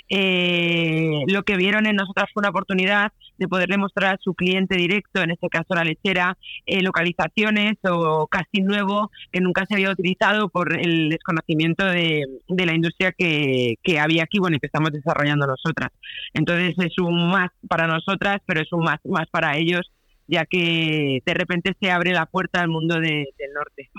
eh, 0.08 1.20
lo 1.26 1.42
que 1.42 1.58
vieron 1.58 1.84
en 1.84 1.96
nosotras 1.96 2.30
fue 2.32 2.40
una 2.40 2.48
oportunidad 2.48 3.12
de 3.36 3.46
poderle 3.46 3.76
mostrar 3.76 4.14
a 4.14 4.18
su 4.22 4.32
cliente 4.32 4.74
directo, 4.74 5.20
en 5.20 5.32
este 5.32 5.50
caso 5.50 5.74
la 5.74 5.84
lechera, 5.84 6.38
eh, 6.64 6.80
localizaciones 6.80 7.74
o 7.84 8.26
casting 8.26 8.64
nuevo 8.64 9.10
que 9.30 9.42
nunca 9.42 9.66
se 9.66 9.74
había 9.74 9.90
utilizado 9.90 10.48
por 10.48 10.80
el 10.80 11.10
desconocimiento 11.10 11.84
de, 11.84 12.24
de 12.48 12.66
la 12.66 12.74
industria 12.74 13.12
que, 13.12 13.74
que, 13.82 14.00
había 14.00 14.22
aquí, 14.22 14.38
bueno, 14.38 14.56
y 14.56 14.60
que 14.60 14.66
estamos 14.66 14.92
desarrollando 14.92 15.46
nosotras. 15.46 15.90
Entonces 16.32 16.74
es 16.78 16.98
un 16.98 17.28
más 17.28 17.50
para 17.68 17.86
nosotras, 17.86 18.40
pero 18.46 18.62
es 18.62 18.72
un 18.72 18.84
más, 18.84 18.98
más 19.04 19.28
para 19.28 19.58
ellos 19.58 19.90
ya 20.28 20.46
que 20.46 21.22
de 21.24 21.34
repente 21.34 21.74
se 21.80 21.90
abre 21.90 22.12
la 22.12 22.26
puerta 22.26 22.60
al 22.60 22.68
mundo 22.68 23.00
del 23.00 23.26
norte. 23.54 23.90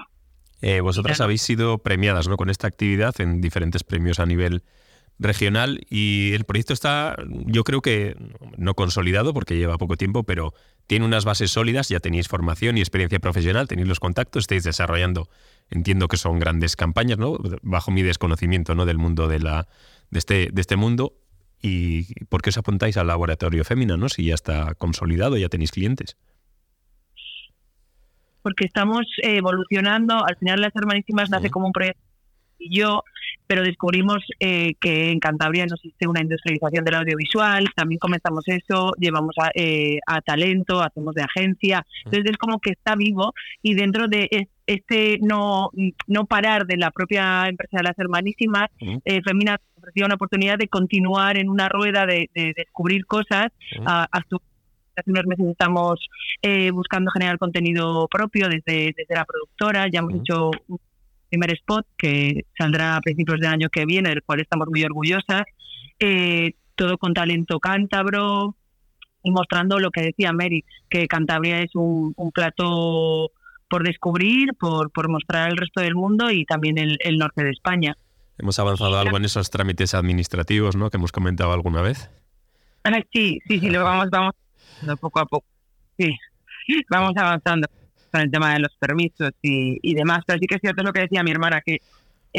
Eh, 0.61 0.81
vosotras 0.81 1.19
habéis 1.21 1.41
sido 1.41 1.79
premiadas 1.79 2.27
¿no? 2.27 2.37
con 2.37 2.49
esta 2.49 2.67
actividad 2.67 3.19
en 3.19 3.41
diferentes 3.41 3.83
premios 3.83 4.19
a 4.19 4.25
nivel 4.25 4.63
regional 5.17 5.81
y 5.89 6.31
el 6.33 6.45
proyecto 6.45 6.73
está, 6.73 7.17
yo 7.45 7.63
creo 7.63 7.81
que 7.81 8.15
no 8.57 8.73
consolidado 8.73 9.33
porque 9.33 9.57
lleva 9.57 9.77
poco 9.77 9.97
tiempo, 9.97 10.23
pero 10.23 10.53
tiene 10.87 11.05
unas 11.05 11.25
bases 11.25 11.51
sólidas, 11.51 11.89
ya 11.89 11.99
tenéis 11.99 12.27
formación 12.27 12.77
y 12.77 12.81
experiencia 12.81 13.19
profesional, 13.19 13.67
tenéis 13.67 13.87
los 13.87 13.99
contactos, 13.99 14.43
estáis 14.43 14.63
desarrollando, 14.63 15.29
entiendo 15.69 16.07
que 16.07 16.17
son 16.17 16.39
grandes 16.39 16.75
campañas, 16.75 17.17
¿no? 17.17 17.37
Bajo 17.61 17.91
mi 17.91 18.01
desconocimiento, 18.01 18.75
¿no? 18.75 18.85
Del 18.85 18.97
mundo 18.97 19.27
de 19.27 19.39
la 19.39 19.67
de 20.09 20.19
este 20.19 20.49
de 20.51 20.61
este 20.61 20.77
mundo 20.77 21.13
y 21.61 22.25
¿por 22.25 22.41
qué 22.41 22.49
os 22.49 22.57
apuntáis 22.57 22.97
al 22.97 23.07
laboratorio 23.07 23.63
Fémina, 23.63 23.97
no? 23.97 24.09
Si 24.09 24.25
ya 24.25 24.35
está 24.35 24.73
consolidado, 24.75 25.37
ya 25.37 25.49
tenéis 25.49 25.71
clientes. 25.71 26.17
Porque 28.41 28.65
estamos 28.65 29.05
evolucionando, 29.21 30.25
al 30.25 30.37
final 30.37 30.61
las 30.61 30.75
hermanísimas 30.75 31.29
nace 31.29 31.49
como 31.49 31.67
un 31.67 31.73
proyecto 31.73 32.01
y 32.59 32.77
yo, 32.77 33.03
pero 33.49 33.63
descubrimos 33.63 34.19
eh, 34.39 34.75
que 34.79 35.09
en 35.09 35.19
Cantabria 35.19 35.65
no 35.65 35.73
existe 35.73 36.07
una 36.07 36.21
industrialización 36.21 36.85
del 36.85 36.93
audiovisual, 36.93 37.65
también 37.75 37.97
comenzamos 37.97 38.43
eso, 38.47 38.93
llevamos 38.99 39.33
a, 39.41 39.49
eh, 39.55 39.97
talento, 40.23 40.83
hacemos 40.83 41.15
de 41.15 41.23
agencia, 41.23 41.83
entonces 42.05 42.29
es 42.29 42.37
como 42.37 42.59
que 42.59 42.69
está 42.69 42.95
vivo 42.95 43.33
y 43.63 43.73
dentro 43.73 44.07
de 44.07 44.47
este 44.67 45.17
no, 45.23 45.71
no 46.05 46.25
parar 46.27 46.67
de 46.67 46.77
la 46.77 46.91
propia 46.91 47.47
empresa 47.47 47.77
de 47.77 47.83
las 47.85 47.97
hermanísimas, 47.97 48.69
eh, 48.79 49.23
Femina 49.23 49.59
ofrecía 49.79 50.05
una 50.05 50.15
oportunidad 50.15 50.59
de 50.59 50.67
continuar 50.67 51.35
en 51.35 51.49
una 51.49 51.69
rueda 51.69 52.05
de, 52.05 52.29
descubrir 52.55 53.07
cosas. 53.07 53.47
hace 53.83 54.35
unos 55.07 55.25
meses 55.25 55.47
estamos 55.47 56.07
buscando 56.71 57.09
generar 57.09 57.39
contenido 57.39 58.07
propio 58.09 58.47
desde, 58.47 58.93
desde 58.95 59.15
la 59.15 59.25
productora, 59.25 59.87
ya 59.87 60.01
hemos 60.01 60.13
hecho 60.13 60.51
primer 61.29 61.51
spot 61.53 61.85
que 61.97 62.45
saldrá 62.57 62.95
a 62.95 63.01
principios 63.01 63.39
del 63.39 63.49
año 63.49 63.69
que 63.69 63.85
viene, 63.85 64.09
del 64.09 64.23
cual 64.23 64.41
estamos 64.41 64.67
muy 64.69 64.83
orgullosas. 64.83 65.43
Eh, 65.99 66.53
todo 66.75 66.97
con 66.97 67.13
talento 67.13 67.59
cántabro 67.59 68.55
y 69.23 69.31
mostrando 69.31 69.79
lo 69.79 69.91
que 69.91 70.01
decía 70.01 70.31
Mary, 70.31 70.63
que 70.89 71.07
Cantabria 71.07 71.61
es 71.61 71.71
un, 71.75 72.13
plato 72.33 73.31
por 73.69 73.83
descubrir, 73.83 74.53
por, 74.57 74.89
por 74.91 75.09
mostrar 75.09 75.49
al 75.49 75.57
resto 75.57 75.81
del 75.81 75.95
mundo 75.95 76.31
y 76.31 76.45
también 76.45 76.77
el, 76.77 77.17
norte 77.17 77.43
de 77.43 77.51
España. 77.51 77.97
Hemos 78.37 78.57
avanzado 78.59 78.97
algo 78.97 79.17
en 79.17 79.25
esos 79.25 79.49
trámites 79.49 79.93
administrativos, 79.93 80.77
¿no? 80.77 80.89
Que 80.89 80.95
hemos 80.97 81.11
comentado 81.11 81.51
alguna 81.51 81.81
vez. 81.81 82.09
Sí, 83.11 83.39
sí, 83.45 83.59
sí, 83.59 83.69
lo 83.69 83.83
vamos, 83.83 84.09
vamos 84.09 84.33
poco 85.01 85.19
a 85.19 85.25
poco. 85.25 85.45
Sí, 85.97 86.15
vamos 86.89 87.11
avanzando 87.17 87.67
con 88.09 88.21
el 88.21 88.31
tema 88.31 88.53
de 88.53 88.59
los 88.59 88.75
permisos 88.77 89.31
y, 89.41 89.93
demás. 89.93 90.19
Pero 90.25 90.39
sí 90.39 90.47
que 90.47 90.55
es 90.55 90.61
cierto 90.61 90.83
lo 90.83 90.93
que 90.93 91.01
decía 91.01 91.23
mi 91.23 91.31
hermana, 91.31 91.61
que 91.65 91.79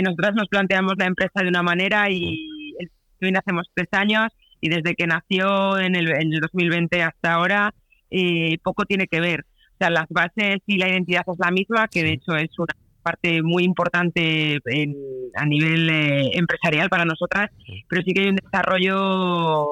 nosotras 0.02 0.34
nos 0.34 0.48
planteamos 0.48 0.94
la 0.98 1.06
empresa 1.06 1.42
de 1.42 1.48
una 1.48 1.62
manera 1.62 2.10
y 2.10 2.48
el 3.20 3.36
hacemos 3.36 3.68
tres 3.74 3.88
años 3.92 4.32
y 4.60 4.68
desde 4.68 4.94
que 4.94 5.06
nació 5.06 5.78
en 5.78 5.94
el, 5.94 6.10
en 6.10 6.32
el 6.32 6.40
2020 6.40 7.02
hasta 7.02 7.34
ahora 7.34 7.74
eh, 8.10 8.58
poco 8.62 8.84
tiene 8.84 9.06
que 9.06 9.20
ver. 9.20 9.44
O 9.74 9.76
sea, 9.78 9.90
las 9.90 10.06
bases 10.10 10.58
y 10.66 10.78
la 10.78 10.88
identidad 10.88 11.22
es 11.26 11.38
la 11.38 11.50
misma, 11.50 11.88
que 11.88 12.02
de 12.02 12.12
hecho 12.12 12.36
es 12.36 12.50
una 12.58 12.74
parte 13.02 13.42
muy 13.42 13.64
importante 13.64 14.58
a 15.34 15.46
nivel 15.46 15.88
eh, 15.88 16.30
empresarial 16.34 16.90
para 16.90 17.06
nosotras, 17.06 17.50
pero 17.88 18.02
sí 18.02 18.12
que 18.12 18.22
hay 18.22 18.28
un 18.28 18.36
desarrollo 18.36 19.66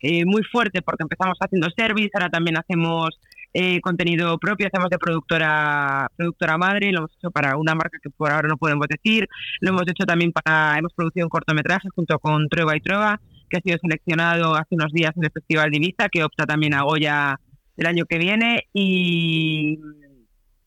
eh, 0.00 0.24
muy 0.24 0.42
fuerte 0.42 0.82
porque 0.82 1.04
empezamos 1.04 1.38
haciendo 1.38 1.68
service, 1.70 2.10
ahora 2.14 2.30
también 2.30 2.58
hacemos 2.58 3.10
eh, 3.56 3.80
contenido 3.80 4.36
propio, 4.38 4.66
hacemos 4.66 4.90
de 4.90 4.98
productora 4.98 6.08
productora 6.16 6.58
madre, 6.58 6.90
lo 6.90 6.98
hemos 6.98 7.12
hecho 7.16 7.30
para 7.30 7.56
una 7.56 7.76
marca 7.76 7.98
que 8.02 8.10
por 8.10 8.32
ahora 8.32 8.48
no 8.48 8.56
podemos 8.56 8.88
decir, 8.88 9.28
lo 9.60 9.70
hemos 9.70 9.82
hecho 9.86 10.04
también 10.04 10.32
para, 10.32 10.76
hemos 10.76 10.92
producido 10.92 11.26
un 11.26 11.30
cortometraje 11.30 11.88
junto 11.94 12.18
con 12.18 12.48
Trueba 12.48 12.76
y 12.76 12.80
Trueba, 12.80 13.20
que 13.48 13.58
ha 13.58 13.60
sido 13.60 13.78
seleccionado 13.78 14.56
hace 14.56 14.74
unos 14.74 14.92
días 14.92 15.16
en 15.16 15.24
el 15.24 15.30
Festival 15.30 15.70
de 15.70 15.76
Ibiza, 15.76 16.08
que 16.08 16.24
opta 16.24 16.46
también 16.46 16.74
a 16.74 16.82
Goya 16.82 17.38
el 17.76 17.86
año 17.86 18.06
que 18.06 18.18
viene 18.18 18.64
y, 18.72 19.78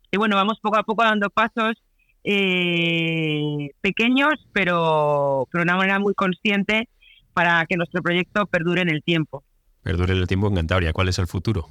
y 0.10 0.18
bueno, 0.18 0.38
vamos 0.38 0.58
poco 0.62 0.78
a 0.78 0.84
poco 0.84 1.04
dando 1.04 1.30
pasos 1.30 1.76
eh, 2.24 3.70
pequeños, 3.82 4.34
pero, 4.54 5.46
pero 5.52 5.64
de 5.64 5.72
una 5.72 5.78
manera 5.78 6.00
muy 6.00 6.14
consciente 6.14 6.88
para 7.34 7.66
que 7.66 7.76
nuestro 7.76 8.02
proyecto 8.02 8.46
perdure 8.46 8.82
en 8.82 8.90
el 8.90 9.04
tiempo. 9.04 9.44
Perdure 9.84 10.14
en 10.14 10.20
el 10.20 10.28
tiempo 10.28 10.48
en 10.48 10.56
Cantabria. 10.56 10.94
¿Cuál 10.94 11.10
es 11.10 11.20
el 11.20 11.28
futuro? 11.28 11.68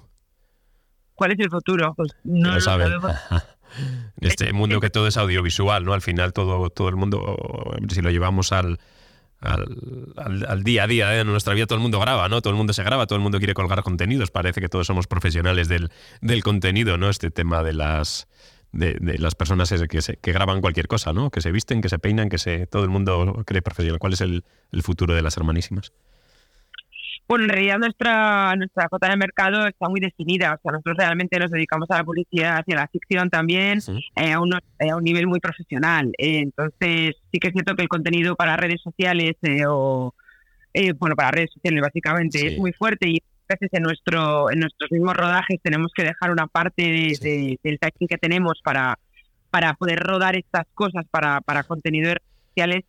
¿Cuál 1.17 1.33
es 1.33 1.41
el 1.41 1.51
futuro? 1.51 1.95
Pues 1.95 2.13
no 2.25 2.55
lo, 2.55 2.61
sabemos. 2.61 3.11
en 4.21 4.29
este 4.29 4.53
mundo 4.53 4.81
que 4.81 4.91
todo 4.91 5.09
es 5.09 5.17
audiovisual, 5.17 5.85
¿no? 5.85 5.95
Al 5.95 6.03
final 6.03 6.33
todo, 6.33 6.71
todo 6.71 6.89
el 6.89 6.97
mundo, 6.97 7.37
si 7.89 8.03
lo 8.03 8.11
llevamos 8.11 8.53
al, 8.53 8.79
al, 9.41 10.63
día 10.63 10.85
a 10.85 10.87
día 10.87 11.09
de 11.09 11.25
nuestra 11.25 11.55
vida, 11.55 11.67
todo 11.67 11.77
el 11.77 11.83
mundo 11.83 11.99
graba, 11.99 12.29
¿no? 12.29 12.41
Todo 12.43 12.53
el 12.53 12.57
mundo 12.57 12.73
se 12.73 12.83
graba, 12.83 13.07
todo 13.07 13.17
el 13.17 13.23
mundo 13.23 13.39
quiere 13.39 13.55
colgar 13.55 13.83
contenidos. 13.83 14.31
Parece 14.31 14.61
que 14.61 14.69
todos 14.69 14.87
somos 14.87 15.07
profesionales 15.07 15.69
del, 15.69 15.91
del 16.21 16.43
contenido, 16.43 16.99
¿no? 16.99 17.09
Este 17.09 17.31
tema 17.31 17.63
de 17.63 17.73
las 17.73 18.29
de, 18.73 18.99
las 19.19 19.35
personas 19.35 19.73
que, 19.73 20.01
que 20.21 20.33
graban 20.33 20.61
cualquier 20.61 20.87
cosa, 20.87 21.15
¿no? 21.15 21.31
Que 21.31 21.41
se 21.41 21.51
visten, 21.51 21.81
que 21.81 21.89
se 21.89 21.99
peinan, 21.99 22.29
que 22.29 22.39
se 22.39 22.67
todo 22.67 22.85
el 22.85 22.91
mundo 22.91 23.43
cree 23.47 23.63
profesional. 23.63 23.99
¿Cuál 23.99 24.13
es 24.13 24.21
el, 24.21 24.45
el 24.71 24.83
futuro 24.83 25.15
de 25.15 25.23
las 25.23 25.37
hermanísimas? 25.37 25.93
Bueno, 27.29 27.45
en 27.45 27.51
realidad 27.51 27.79
nuestra, 27.79 28.55
nuestra 28.55 28.89
cota 28.89 29.09
de 29.11 29.17
mercado 29.17 29.67
está 29.67 29.89
muy 29.89 29.99
definida. 29.99 30.55
O 30.55 30.63
sea, 30.63 30.73
nosotros 30.73 30.97
realmente 30.97 31.39
nos 31.39 31.51
dedicamos 31.51 31.91
a 31.91 31.97
la 31.99 32.05
publicidad 32.05 32.63
y 32.67 32.73
a 32.73 32.77
la 32.77 32.89
ficción 32.89 33.31
también 33.31 33.81
eh, 34.15 34.33
a, 34.33 34.41
un, 34.41 34.55
eh, 34.55 34.91
a, 34.91 34.97
un, 34.97 35.03
nivel 35.03 35.27
muy 35.27 35.41
profesional. 35.41 36.13
Eh, 36.19 36.39
entonces, 36.39 37.17
sí 37.33 37.39
que 37.41 37.49
es 37.49 37.53
cierto 37.53 37.75
que 37.75 37.83
el 37.83 37.89
contenido 37.89 38.37
para 38.37 38.57
redes 38.57 38.81
sociales 38.81 39.35
o, 39.69 40.15
bueno, 40.99 41.17
para 41.17 41.33
redes 41.33 41.51
sociales 41.53 41.81
básicamente 41.81 42.47
es 42.47 42.59
muy 42.59 42.73
fuerte 42.73 43.09
y 43.09 43.17
a 43.19 43.55
veces 43.55 43.71
en, 43.73 43.83
nuestro, 43.83 44.51
en 44.51 44.61
nuestros 44.61 44.93
mismos 44.93 45.17
rodajes 45.17 45.61
tenemos 45.63 45.93
que 45.95 46.05
dejar 46.05 46.31
una 46.31 46.47
parte 46.47 46.83
de, 46.83 47.59
del 47.63 47.79
timing 47.79 48.09
que 48.09 48.19
tenemos 48.19 48.61
para, 48.63 48.99
para 49.51 49.75
poder 49.75 49.99
rodar 49.99 50.37
estas 50.37 50.67
cosas 50.75 51.05
para, 51.11 51.41
para 51.41 51.65
contenido 51.65 52.09
de 52.09 52.15
redes 52.15 52.33
sociales 52.49 52.85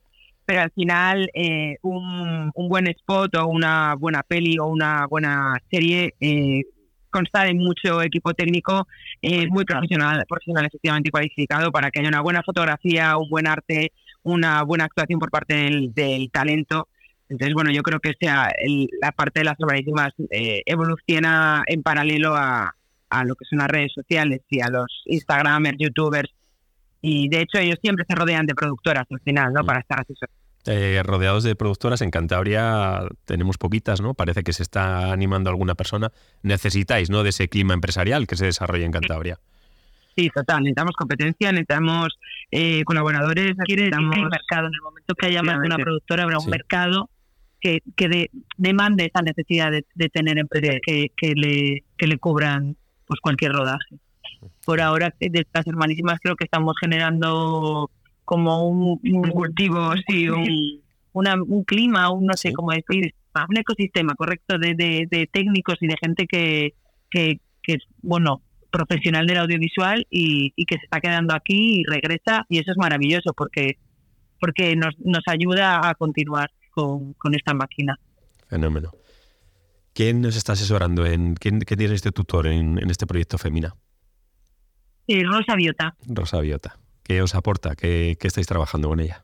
pero 0.47 0.61
al 0.61 0.71
final 0.71 1.29
eh, 1.33 1.75
un, 1.81 2.53
buen 2.55 2.87
spot 2.87 3.35
o 3.35 3.47
una 3.47 3.95
buena 3.95 4.23
peli 4.23 4.57
o 4.57 4.67
una 4.67 5.05
buena 5.05 5.61
serie 5.69 6.15
eh, 6.21 6.63
consta 7.09 7.43
de 7.43 7.53
mucho 7.53 8.01
equipo 8.01 8.33
técnico 8.33 8.87
eh, 9.21 9.47
muy 9.47 9.65
profesional, 9.65 10.23
profesional 10.25 10.65
efectivamente 10.65 11.11
cualificado 11.11 11.69
para 11.69 11.91
que 11.91 11.99
haya 11.99 12.07
una 12.07 12.21
buena 12.21 12.43
fotografía, 12.43 13.17
un 13.17 13.29
buen 13.29 13.45
arte, 13.45 13.91
una 14.23 14.63
buena 14.63 14.85
actuación 14.85 15.19
por 15.19 15.31
parte 15.31 15.53
del, 15.53 16.31
talento. 16.31 16.87
Entonces, 17.27 17.53
bueno, 17.53 17.71
yo 17.71 17.83
creo 17.83 17.99
que 17.99 18.13
sea 18.17 18.49
la 19.01 19.11
parte 19.11 19.41
de 19.41 19.45
las 19.45 19.59
urbanísimas 19.59 20.13
eh, 20.31 20.61
evoluciona 20.65 21.63
en 21.67 21.83
paralelo 21.83 22.35
a, 22.37 22.73
a 23.09 23.25
lo 23.25 23.35
que 23.35 23.43
son 23.43 23.59
las 23.59 23.67
redes 23.67 23.91
sociales 23.93 24.43
y 24.49 24.61
a 24.61 24.69
los 24.69 25.03
Instagramers, 25.07 25.77
YouTubers 25.77 26.36
y 27.01 27.29
de 27.29 27.41
hecho 27.41 27.57
ellos 27.59 27.77
siempre 27.81 28.05
se 28.07 28.15
rodean 28.15 28.45
de 28.45 28.55
productoras 28.55 29.05
al 29.09 29.19
final, 29.21 29.53
¿no? 29.53 29.63
Mm. 29.63 29.65
Para 29.65 29.79
estar 29.79 30.01
asesorados. 30.01 30.35
Eh, 30.69 31.01
rodeados 31.01 31.43
de 31.43 31.55
productoras, 31.55 32.01
en 32.01 32.11
Cantabria 32.11 32.99
tenemos 33.23 33.57
poquitas, 33.57 34.01
¿no? 34.01 34.13
Parece 34.13 34.43
que 34.43 34.51
se 34.51 34.63
está 34.63 35.13
animando 35.13 35.49
alguna 35.49 35.75
persona. 35.75 36.11
Necesitáis, 36.43 37.09
¿no? 37.09 37.23
De 37.23 37.29
ese 37.29 37.47
clima 37.47 37.73
empresarial 37.73 38.27
que 38.27 38.35
se 38.35 38.45
desarrolla 38.45 38.85
en 38.85 38.91
Cantabria. 38.91 39.39
Sí, 40.17 40.29
total. 40.29 40.63
Necesitamos 40.63 40.93
competencia, 40.97 41.51
necesitamos 41.53 42.19
eh, 42.51 42.83
colaboradores. 42.83 43.55
Necesitamos 43.55 44.17
un 44.17 44.27
mercado. 44.27 44.67
En 44.67 44.73
el 44.73 44.81
momento 44.81 45.15
que 45.15 45.27
haya 45.27 45.41
más 45.41 45.61
de 45.61 45.67
una 45.67 45.77
productora, 45.77 46.23
habrá 46.23 46.39
un 46.39 46.49
mercado 46.49 47.09
que, 47.61 47.81
que 47.95 48.29
demande 48.57 49.05
esa 49.05 49.21
necesidad 49.21 49.71
de, 49.71 50.09
tener 50.09 50.37
empresas 50.37 50.79
que, 50.85 51.11
que, 51.15 51.33
le, 51.33 51.83
que 51.97 52.07
le 52.07 52.17
cubran 52.17 52.75
pues 53.05 53.21
cualquier 53.21 53.53
rodaje 53.53 53.99
por 54.65 54.81
ahora 54.81 55.13
de 55.19 55.39
estas 55.39 55.65
hermanísimas 55.67 56.19
creo 56.21 56.35
que 56.35 56.45
estamos 56.45 56.75
generando 56.79 57.89
como 58.25 58.67
un, 58.67 58.97
cultivo, 59.31 59.93
sí, 60.07 60.27
un, 60.29 60.81
un 61.13 61.63
clima, 61.63 62.11
un 62.11 62.25
no 62.25 62.33
sé 62.33 62.51
cómo 62.51 62.71
decir, 62.71 63.13
un 63.47 63.57
ecosistema 63.57 64.15
correcto 64.15 64.57
de, 64.57 64.73
de, 64.75 65.29
técnicos 65.31 65.77
y 65.81 65.87
de 65.87 65.95
gente 66.01 66.27
que, 66.27 66.73
que, 67.09 67.39
es, 67.67 67.83
bueno, 68.01 68.41
profesional 68.71 69.27
del 69.27 69.37
audiovisual 69.37 70.07
y, 70.09 70.53
y, 70.55 70.65
que 70.65 70.77
se 70.77 70.85
está 70.85 70.99
quedando 70.99 71.35
aquí 71.35 71.81
y 71.81 71.83
regresa 71.83 72.45
y 72.49 72.59
eso 72.59 72.71
es 72.71 72.77
maravilloso 72.77 73.33
porque 73.33 73.77
porque 74.39 74.75
nos, 74.75 74.93
nos 74.99 75.23
ayuda 75.27 75.87
a 75.87 75.95
continuar 75.95 76.51
con, 76.69 77.13
con 77.13 77.33
esta 77.33 77.53
máquina. 77.53 77.99
Fenómeno. 78.47 78.91
¿Quién 79.93 80.21
nos 80.21 80.35
está 80.35 80.53
asesorando? 80.53 81.07
en 81.07 81.33
¿Quién, 81.33 81.61
quién 81.61 81.77
tiene 81.77 81.95
este 81.95 82.11
tutor 82.11 82.45
en, 82.45 82.77
en 82.77 82.89
este 82.91 83.07
proyecto 83.07 83.39
Femina? 83.39 83.75
Rosa 85.07 85.55
Biota. 85.55 85.95
Rosa 86.07 86.39
Biota. 86.41 86.77
¿Qué 87.03 87.21
os 87.21 87.35
aporta? 87.35 87.75
¿Qué, 87.75 88.17
estáis 88.21 88.47
trabajando 88.47 88.89
con 88.89 88.99
ella? 88.99 89.23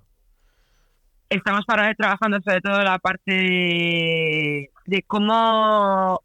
Estamos 1.30 1.66
ahora 1.68 1.94
trabajando 1.96 2.40
sobre 2.42 2.62
todo 2.62 2.82
la 2.84 3.00
parte 3.00 3.32
de, 4.86 5.04
cómo 5.08 6.22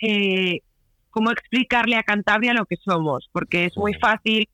eh, 0.00 0.60
cómo 1.10 1.30
explicarle 1.30 1.96
a 1.96 2.02
Cantabria 2.02 2.54
lo 2.54 2.66
que 2.66 2.76
somos, 2.76 3.28
porque 3.30 3.66
es 3.66 3.76
muy 3.76 3.94
fácil 3.94 4.48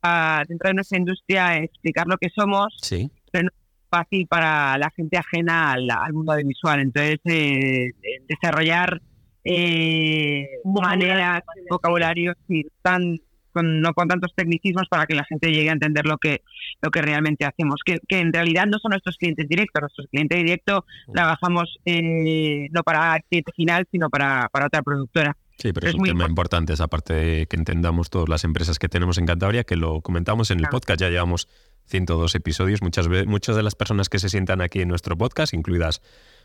dentro 0.47 0.69
de 0.69 0.75
nuestra 0.75 0.99
industria 0.99 1.57
explicar 1.59 2.07
lo 2.07 2.19
que 2.19 2.29
somos, 2.29 2.77
Sí. 2.83 3.11
pero 3.33 3.45
no 3.45 3.51
es 3.51 3.89
fácil 3.89 4.27
para 4.27 4.77
la 4.77 4.91
gente 4.91 5.17
ajena 5.17 5.73
al, 5.73 5.91
al 5.91 6.13
mundo 6.13 6.33
audiovisual. 6.33 6.81
Entonces, 6.81 7.19
eh, 7.25 7.93
desarrollar 8.29 9.01
eh, 9.45 10.47
maneras, 10.65 11.43
vocabularios 11.71 12.37
sí, 12.47 12.67
tan 12.83 13.19
con, 13.53 13.81
no 13.81 13.93
con 13.95 14.09
tantos 14.09 14.33
tecnicismos 14.35 14.85
para 14.91 15.07
que 15.07 15.15
la 15.15 15.25
gente 15.25 15.51
llegue 15.53 15.69
a 15.71 15.73
entender 15.73 16.07
lo 16.07 16.19
que 16.19 16.43
lo 16.83 16.91
que 16.91 17.03
realmente 17.03 17.45
hacemos 17.45 17.81
que, 17.85 17.99
que 18.09 18.19
en 18.21 18.33
realidad 18.33 18.67
no 18.67 18.79
son 18.79 18.91
nuestros 18.91 19.17
clientes 19.17 19.49
directos. 19.49 19.81
Nuestros 19.83 20.07
clientes 20.11 20.39
directos 20.39 20.81
trabajamos 21.13 21.79
eh, 21.85 22.69
no 22.71 22.83
para 22.83 23.17
el 23.17 23.23
cliente 23.29 23.53
final 23.55 23.87
sino 23.91 24.09
para, 24.11 24.49
para 24.53 24.67
otra 24.67 24.83
productora. 24.83 25.37
Sí, 25.59 25.73
pero 25.75 25.87
Es 25.87 25.91
es 25.91 25.95
un 25.95 26.01
muy 26.01 26.09
tema 26.11 26.25
impor- 26.25 26.29
importante 26.31 26.73
esa 26.73 26.89
parte 26.89 27.13
de 27.13 27.47
que 27.47 27.57
entendamos 27.57 28.09
todas 28.09 28.29
las 28.31 28.45
empresas 28.45 28.79
que 28.79 28.89
tenemos 28.89 29.19
en 29.19 29.27
Cantabria, 29.27 29.65
que 29.65 29.77
lo 29.77 30.01
comentamos 30.01 30.51
en 30.51 30.57
el 30.59 30.63
Claro. 30.63 30.73
podcast, 30.79 31.01
ya 31.01 31.11
llevamos 31.11 31.49
102 31.87 32.35
episodios, 32.35 32.81
muchas, 32.83 33.09
ve- 33.09 33.27
muchas 33.27 33.57
de 33.57 33.63
las 33.63 33.75
personas 33.75 34.09
que 34.09 34.19
se 34.19 34.31
sientan 34.31 34.63
aquí 34.63 34.81
en 34.81 34.89
nuestro 34.89 35.19
podcast, 35.19 35.53
incluidas 35.53 36.01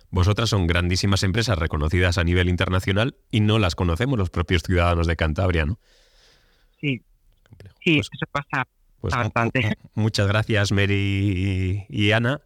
vosotras, 0.09 0.49
son 0.49 0.67
grandísimas 0.67 1.23
empresas 1.23 1.57
reconocidas 1.57 2.17
a 2.17 2.23
nivel 2.25 2.49
internacional 2.49 3.15
y 3.31 3.39
no 3.39 3.57
las 3.57 3.75
conocemos 3.75 4.19
los 4.19 4.29
propios 4.29 4.63
ciudadanos 4.63 5.07
de 5.07 5.15
Cantabria, 5.15 5.65
¿no? 5.65 5.79
Sí 6.79 7.01
Complejo. 7.47 7.75
sí 7.83 7.95
Pues- 7.97 8.09
eso 8.13 8.25
pasa 8.31 8.67
Pues 9.01 9.13
bastante. 9.13 9.61
mu- 9.93 10.03
muchas 10.03 10.27
gracias, 10.27 10.71
Mary 10.71 11.85
y, 11.89 12.07
y 12.07 12.11
Ana, 12.11 12.41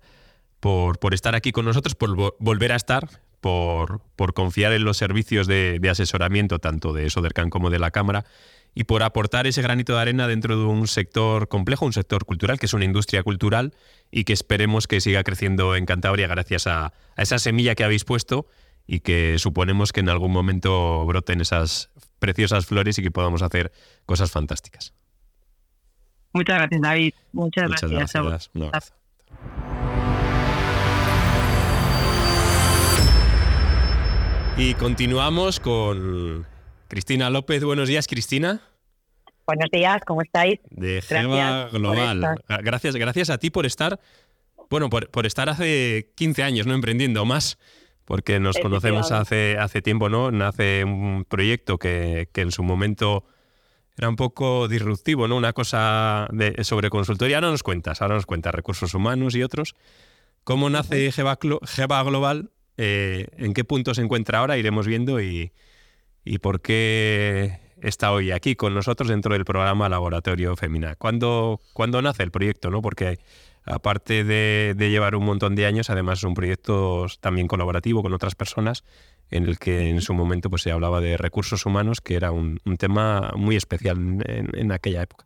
por, 0.59 1.00
por 1.00 1.13
estar 1.13 1.36
aquí 1.36 1.51
con 1.51 1.65
nosotros, 1.65 1.95
por 1.95 2.09
vo- 2.17 2.36
volver 2.39 2.71
a 2.74 2.75
estar, 2.75 3.07
por, 3.39 4.01
por 4.17 4.33
confiar 4.33 4.74
en 4.74 4.83
los 4.83 4.98
servicios 4.98 5.48
de, 5.48 5.79
de 5.79 5.89
asesoramiento 5.89 6.59
tanto 6.59 6.91
de 6.91 7.09
Sodercan 7.09 7.50
como 7.50 7.69
de 7.69 7.79
la 7.79 7.91
Cámara 7.91 8.25
y 8.75 8.83
por 8.83 9.01
aportar 9.01 9.48
ese 9.48 9.62
granito 9.62 9.95
de 9.95 10.01
arena 10.01 10.27
dentro 10.27 10.57
de 10.57 10.65
un 10.65 10.88
sector 10.88 11.48
complejo, 11.48 11.86
un 11.86 11.93
sector 11.93 12.25
cultural, 12.25 12.59
que 12.59 12.65
es 12.65 12.74
una 12.74 12.83
industria 12.86 13.24
cultural 13.24 13.74
y 14.12 14.25
que 14.25 14.33
esperemos 14.33 14.88
que 14.88 15.00
siga 15.01 15.24
creciendo 15.24 15.75
en 15.77 15.86
Cantabria 15.86 16.27
gracias 16.27 16.67
a, 16.67 16.88
a 17.15 17.21
esa 17.21 17.39
semilla 17.39 17.74
que 17.75 17.86
habéis 17.86 18.03
puesto 18.03 18.45
y 18.86 19.00
que 19.00 19.39
suponemos 19.39 19.93
que 19.93 20.01
en 20.01 20.09
algún 20.09 20.31
momento 20.33 21.05
broten 21.05 21.39
esas 21.41 21.89
preciosas 22.20 22.66
flores 22.66 22.98
y 23.00 23.04
que 23.04 23.12
podamos 23.12 23.42
hacer 23.42 23.72
cosas 24.06 24.32
fantásticas. 24.32 24.94
muchas 26.34 26.58
gracias 26.58 26.82
David 26.82 27.14
muchas, 27.32 27.70
Muchas 27.70 27.92
gracias, 27.92 28.24
gracias. 28.24 28.52
Un 28.54 28.64
abrazo. 28.64 28.94
Y 34.58 34.74
continuamos 34.74 35.60
con 35.62 36.46
Cristina 36.90 37.30
López. 37.30 37.64
Buenos 37.64 37.88
días, 37.88 38.08
Cristina, 38.08 38.62
Buenos 39.50 39.72
días, 39.72 40.00
¿cómo 40.06 40.22
estáis? 40.22 40.60
de 40.70 41.02
Gema 41.02 41.70
Global. 41.72 42.40
Gracias, 42.62 42.96
gracias 42.96 43.32
a 43.32 43.40
ti 43.40 43.50
por 43.50 43.66
estar, 43.66 44.00
bueno, 44.70 44.92
por, 44.92 45.10
por 45.10 45.26
estar 45.26 45.50
hace 45.50 46.12
15 46.14 46.44
años, 46.44 46.68
¿no? 46.68 46.76
Emprendiendo 46.76 47.26
más, 47.26 47.58
porque 48.10 48.39
nos 48.39 48.58
conocemos 48.58 49.12
hace, 49.12 49.60
hace 49.60 49.84
tiempo, 49.84 50.10
¿no? 50.10 50.32
Nace 50.32 50.84
un 50.84 51.28
proyecto 51.30 51.78
que, 51.78 52.28
que 52.34 52.42
en 52.42 52.51
su 52.51 52.63
momento 52.63 53.24
era 53.96 54.10
un 54.10 54.16
poco 54.16 54.68
disruptivo, 54.68 55.28
¿no? 55.28 55.38
Una 55.38 55.54
cosa 55.54 56.28
de, 56.32 56.63
sobre 56.63 56.89
consultoría. 56.89 57.38
Ahora 57.38 57.51
nos 57.51 57.62
cuentas, 57.62 58.01
ahora 58.01 58.16
nos 58.16 58.25
cuentas 58.25 58.56
recursos 58.56 58.96
humanos 58.96 59.36
y 59.36 59.44
otros. 59.44 59.75
¿Cómo 60.44 60.72
nace 60.72 61.12
Geva, 61.12 61.38
Global? 62.04 62.50
Eh, 62.78 63.28
¿En 63.38 63.54
qué 63.54 63.63
punto 63.63 63.94
se 63.94 64.01
encuentra 64.01 64.39
ahora? 64.39 64.58
Iremos 64.58 64.88
viendo 64.88 65.22
y, 65.22 65.51
y 66.25 66.39
por 66.39 66.62
qué 66.62 67.60
está 67.80 68.12
hoy 68.12 68.31
aquí 68.31 68.55
con 68.55 68.74
nosotros 68.74 69.10
dentro 69.10 69.33
del 69.33 69.46
programa 69.46 69.88
Laboratorio 69.88 70.55
Femina. 70.55 70.96
¿Cuándo, 70.96 71.62
cuándo 71.74 72.01
nace 72.01 72.24
el 72.24 72.31
proyecto? 72.31 72.72
¿no? 72.72 72.81
Porque 72.81 73.20
aparte 73.70 74.24
de, 74.24 74.74
de 74.75 74.90
llevar 74.90 75.16
un 75.16 75.25
montón 75.25 75.55
de 75.55 75.66
años, 75.66 75.90
además 75.90 76.20
es 76.20 76.24
un 76.25 76.34
proyecto 76.34 77.05
también 77.22 77.48
colaborativo 77.48 78.01
con 78.01 78.14
otras 78.14 78.36
personas 78.36 78.84
en 79.32 79.46
el 79.46 79.60
que 79.60 79.90
en 79.90 80.01
su 80.01 80.14
momento 80.14 80.50
pues, 80.50 80.64
se 80.64 80.72
hablaba 80.72 81.00
de 81.01 81.16
recursos 81.18 81.66
humanos, 81.66 82.01
que 82.01 82.16
era 82.16 82.32
un, 82.32 82.60
un 82.66 82.77
tema 82.77 83.32
muy 83.36 83.55
especial 83.55 83.98
en, 84.25 84.50
en 84.53 84.72
aquella 84.72 85.03
época. 85.03 85.25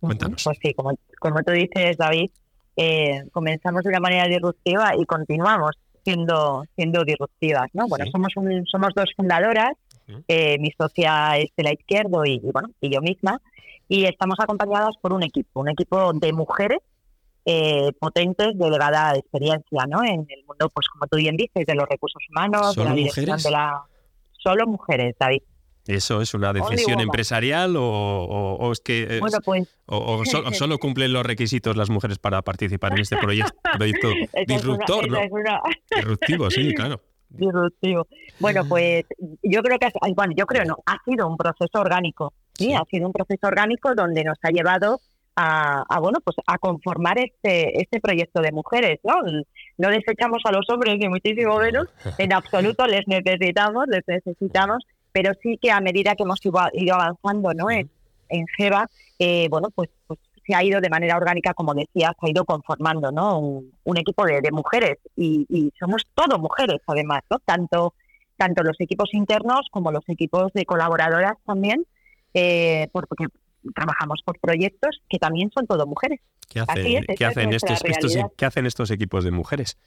Cuéntanos. 0.00 0.42
Pues 0.44 0.58
sí, 0.60 0.74
como, 0.74 0.98
como 1.20 1.42
tú 1.42 1.52
dices, 1.52 1.96
David, 1.96 2.30
eh, 2.76 3.22
comenzamos 3.32 3.82
de 3.84 3.90
una 3.90 4.00
manera 4.00 4.26
disruptiva 4.28 4.92
y 4.98 5.04
continuamos 5.06 5.76
siendo 6.02 6.64
siendo 6.74 7.04
disruptivas, 7.04 7.70
¿no? 7.72 7.86
Bueno, 7.88 8.04
Sí. 8.04 8.10
somos 8.10 8.36
un- 8.36 8.66
somos 8.66 8.90
dos 8.94 9.10
fundadoras, 9.16 9.72
eh, 10.28 10.58
mi 10.58 10.70
socia 10.76 11.38
Estela 11.38 11.72
Izquierdo 11.72 12.26
y, 12.26 12.34
y, 12.34 12.50
bueno 12.52 12.68
y 12.80 12.90
yo 12.92 13.00
misma, 13.00 13.40
y 13.88 14.04
estamos 14.04 14.36
acompañadas 14.38 14.96
por 15.00 15.14
un 15.14 15.22
equipo, 15.22 15.60
un 15.60 15.70
equipo 15.70 16.12
de 16.12 16.32
mujeres 16.34 16.80
eh, 17.46 17.92
potentes 17.98 18.58
de 18.58 18.66
elevada 18.66 19.14
experiencia, 19.16 19.84
¿no? 19.88 20.02
En 20.04 20.26
el 20.28 20.44
mundo, 20.46 20.68
pues 20.72 20.88
como 20.88 21.06
tú 21.06 21.16
bien 21.18 21.36
dices, 21.36 21.66
de 21.66 21.74
los 21.74 21.86
recursos 21.88 22.22
humanos, 22.30 22.68
de 22.68 22.74
¿Solo 22.82 22.90
la 22.90 22.94
dirección 22.96 23.26
mujeres? 23.26 23.44
de 23.44 23.50
la 23.50 23.82
solo 24.32 24.66
mujeres, 24.66 25.14
David. 25.18 25.42
¿Eso 25.86 26.22
es 26.22 26.32
una 26.32 26.54
decisión 26.54 27.00
empresarial 27.00 27.76
o, 27.76 27.82
o- 27.84 28.54
o 28.56 28.72
es 28.72 28.80
que 28.80 29.02
es- 29.02 29.20
Bueno, 29.20 29.38
pues 29.44 29.68
o, 29.86 29.98
o 29.98 30.24
so- 30.24 30.42
o 30.46 30.52
solo 30.54 30.78
cumplen 30.78 31.12
los 31.12 31.24
requisitos 31.26 31.76
las 31.76 31.90
mujeres 31.90 32.18
para 32.18 32.40
participar 32.40 32.92
en 32.92 33.00
este 33.00 33.16
proyecto, 33.18 33.52
una- 34.08 34.44
disruptor, 34.46 35.10
¿no? 35.10 35.18
una- 35.30 35.60
Disruptivo, 35.94 36.50
sí, 36.50 36.72
claro. 36.74 37.02
disruptivo. 37.28 38.06
Bueno, 38.40 38.64
pues 38.66 39.04
yo 39.42 39.62
creo 39.62 39.78
que, 39.78 39.88
bueno, 40.14 40.32
yo 40.36 40.46
creo 40.46 40.64
no, 40.64 40.76
ha 40.86 40.96
sido 41.04 41.26
un 41.28 41.36
proceso 41.36 41.80
orgánico, 41.80 42.32
sí, 42.54 42.66
Sí. 42.66 42.74
ha 42.74 42.82
sido 42.90 43.06
un 43.06 43.12
proceso 43.12 43.46
orgánico 43.46 43.94
donde 43.94 44.24
nos 44.24 44.38
ha 44.42 44.50
llevado 44.50 45.00
a, 45.36 45.82
a, 45.88 46.00
bueno, 46.00 46.18
pues 46.24 46.36
a 46.46 46.58
conformar 46.58 47.18
este 47.18 47.80
este 47.82 48.00
proyecto 48.00 48.40
de 48.40 48.52
mujeres, 48.52 49.00
¿no? 49.02 49.14
No 49.78 49.88
desechamos 49.88 50.42
a 50.44 50.52
los 50.52 50.68
hombres 50.70 50.96
ni 50.98 51.08
muchísimo 51.08 51.58
menos, 51.58 51.88
en 52.18 52.32
absoluto 52.32 52.86
les 52.86 53.06
necesitamos, 53.08 53.86
les 53.88 54.02
necesitamos, 54.06 54.84
pero 55.12 55.32
sí 55.42 55.58
que 55.60 55.70
a 55.70 55.80
medida 55.80 56.14
que 56.14 56.22
hemos 56.22 56.40
ido, 56.44 56.94
avanzando, 56.94 57.52
¿no? 57.54 57.70
En, 57.70 57.90
en 58.28 58.46
Geva, 58.56 58.88
eh, 59.18 59.48
bueno, 59.50 59.68
pues, 59.74 59.90
pues 60.06 60.18
se 60.46 60.54
ha 60.54 60.62
ido 60.62 60.80
de 60.80 60.90
manera 60.90 61.16
orgánica, 61.16 61.54
como 61.54 61.72
decías, 61.74 62.12
se 62.20 62.26
ha 62.26 62.30
ido 62.30 62.44
conformando, 62.44 63.10
¿no? 63.10 63.38
Un, 63.38 63.72
un 63.84 63.96
equipo 63.96 64.24
de, 64.26 64.40
de 64.40 64.50
mujeres 64.52 64.98
y, 65.16 65.46
y 65.48 65.72
somos 65.78 66.02
todo 66.14 66.38
mujeres, 66.38 66.80
además, 66.86 67.22
¿no? 67.30 67.38
Tanto, 67.40 67.94
tanto 68.36 68.62
los 68.62 68.80
equipos 68.80 69.08
internos 69.14 69.66
como 69.70 69.90
los 69.90 70.04
equipos 70.08 70.52
de 70.52 70.64
colaboradoras 70.66 71.34
también, 71.46 71.86
eh, 72.34 72.88
por- 72.92 73.06
porque 73.08 73.26
trabajamos 73.74 74.20
por 74.24 74.38
proyectos 74.38 75.00
que 75.08 75.18
también 75.18 75.50
son 75.54 75.66
todo 75.66 75.86
mujeres. 75.86 76.20
¿Qué 76.48 76.60
hacen, 76.60 76.86
es, 76.86 77.04
esa 77.04 77.14
¿qué 77.14 77.24
hacen 77.24 77.52
estos, 77.52 77.84
estos- 77.84 78.12
realidad. 78.12 78.32
¿qué 78.36 78.46
hacen 78.46 78.66
estos 78.66 78.90
equipos 78.90 79.24
de 79.24 79.30
mujeres? 79.30 79.78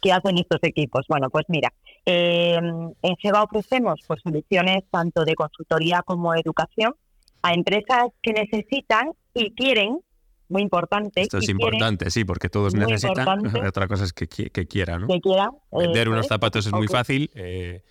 ¿Qué 0.00 0.12
hacen 0.12 0.38
estos 0.38 0.58
equipos? 0.62 1.04
Bueno, 1.08 1.28
pues 1.30 1.44
mira, 1.48 1.72
eh, 2.04 2.56
en 2.56 3.16
GEBA 3.16 3.42
ofrecemos 3.42 4.00
pues, 4.06 4.22
soluciones 4.22 4.84
tanto 4.90 5.24
de 5.24 5.34
consultoría 5.34 6.02
como 6.02 6.32
de 6.32 6.40
educación 6.40 6.94
a 7.42 7.52
empresas 7.52 8.08
que 8.22 8.32
necesitan 8.32 9.12
y 9.34 9.52
quieren, 9.52 10.00
muy 10.48 10.62
importante, 10.62 11.22
Esto 11.22 11.38
es 11.38 11.46
quieren 11.46 11.60
importante, 11.60 12.10
sí, 12.10 12.24
porque 12.24 12.48
todos 12.48 12.74
necesitan. 12.74 13.40
Otra 13.66 13.86
cosa 13.86 14.04
es 14.04 14.12
que, 14.12 14.26
que 14.28 14.66
quiera, 14.66 14.98
¿no? 14.98 15.06
que 15.06 15.20
quieran. 15.20 15.50
Vender 15.70 16.06
eh, 16.06 16.10
unos 16.10 16.20
pues, 16.20 16.28
zapatos 16.28 16.66
es 16.66 16.72
muy 16.72 16.88
fácil, 16.88 17.30
eh, 17.34 17.82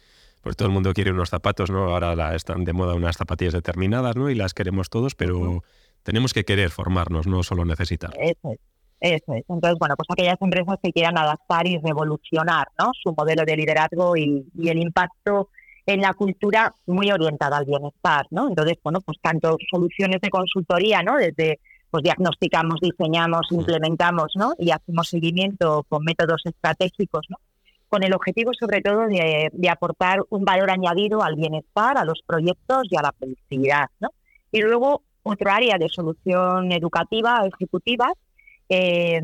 porque 0.46 0.58
todo 0.58 0.68
el 0.68 0.74
mundo 0.76 0.94
quiere 0.94 1.12
unos 1.12 1.30
zapatos, 1.32 1.72
¿no? 1.72 1.86
Ahora 1.90 2.16
la- 2.16 2.36
están 2.36 2.64
de 2.66 2.72
moda 2.72 2.94
unas 2.94 3.18
zapatillas 3.18 3.54
determinadas, 3.54 4.16
¿no? 4.16 4.30
Y 4.30 4.36
las 4.36 4.54
queremos 4.54 4.92
todos, 4.92 5.16
pero 5.16 5.64
tenemos 6.04 6.34
que 6.34 6.46
querer 6.46 6.70
formarnos, 6.70 7.26
no 7.26 7.42
solo 7.42 7.66
necesitar. 7.66 8.12
Eso 8.20 8.52
es. 8.52 8.60
Eso 9.02 9.34
es. 9.34 9.44
Entonces, 9.50 9.76
bueno, 9.80 9.96
pues 9.98 10.08
aquellas 10.12 10.38
empresas 10.40 10.78
que 10.84 10.92
quieran 10.92 11.18
adaptar 11.18 11.66
y 11.68 11.80
revolucionar 11.80 12.68
¿no? 12.78 12.92
su 12.94 13.12
modelo 13.18 13.44
de 13.44 13.58
liderazgo 13.58 14.16
y, 14.16 14.46
y 14.56 14.70
el 14.70 14.78
impacto 14.78 15.50
en 15.88 16.02
la 16.02 16.14
cultura 16.14 16.72
muy 16.86 17.12
orientada 17.12 17.58
al 17.58 17.66
bienestar, 17.66 18.28
¿no? 18.30 18.48
Entonces, 18.48 18.78
bueno, 18.84 19.02
pues 19.02 19.18
tanto 19.22 19.58
soluciones 19.72 20.22
de 20.22 20.30
consultoría, 20.30 21.02
¿no? 21.02 21.18
Desde 21.18 21.60
pues 21.90 22.04
diagnosticamos, 22.04 22.80
diseñamos, 22.82 23.48
implementamos, 23.52 24.32
¿no? 24.36 24.54
Y 24.60 24.70
hacemos 24.70 25.08
seguimiento 25.10 25.84
con 25.90 26.04
métodos 26.04 26.42
estratégicos, 26.46 27.26
¿no? 27.30 27.38
Con 27.96 28.04
el 28.04 28.14
objetivo, 28.14 28.52
sobre 28.54 28.82
todo, 28.82 29.08
de, 29.08 29.50
de 29.54 29.70
aportar 29.70 30.20
un 30.28 30.44
valor 30.44 30.70
añadido 30.70 31.24
al 31.24 31.36
bienestar, 31.36 31.98
a 31.98 32.04
los 32.04 32.22
proyectos 32.28 32.84
y 32.90 32.98
a 32.98 33.02
la 33.02 33.14
productividad, 33.14 33.86
¿no? 34.02 34.10
Y 34.52 34.60
luego, 34.60 35.04
otro 35.24 35.50
área 35.50 35.78
de 35.78 35.88
solución 35.88 36.74
educativa, 36.74 37.48
ejecutiva, 37.48 38.12
eh, 38.68 39.22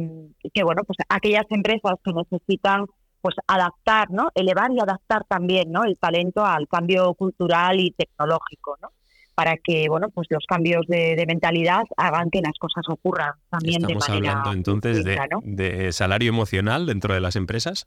que 0.54 0.64
bueno, 0.64 0.84
pues 0.86 1.00
aquellas 1.10 1.44
empresas 1.50 1.96
que 2.02 2.14
necesitan 2.14 2.86
pues 3.20 3.36
adaptar, 3.46 4.10
¿no? 4.10 4.30
Elevar 4.36 4.72
y 4.72 4.80
adaptar 4.80 5.26
también, 5.28 5.70
¿no? 5.70 5.84
El 5.84 5.98
talento 5.98 6.46
al 6.46 6.70
cambio 6.70 7.14
cultural 7.16 7.78
y 7.78 7.92
tecnológico, 7.92 8.78
¿no? 8.82 8.92
Para 9.36 9.58
que, 9.58 9.90
bueno, 9.90 10.08
pues 10.12 10.28
los 10.30 10.46
cambios 10.48 10.88
de, 10.88 11.18
de 11.18 11.26
mentalidad 11.26 11.84
hagan 11.98 12.30
que 12.30 12.40
las 12.40 12.58
cosas 12.58 12.86
ocurran 12.88 13.34
también 13.50 13.82
Estamos 13.82 14.08
de 14.08 14.14
manera 14.14 14.32
hablando 14.40 14.52
entonces 14.54 15.04
de, 15.04 15.18
¿no? 15.30 15.42
de 15.44 15.92
salario 15.92 16.30
emocional 16.30 16.86
dentro 16.86 17.14
de 17.14 17.20
las 17.20 17.36
empresas. 17.36 17.86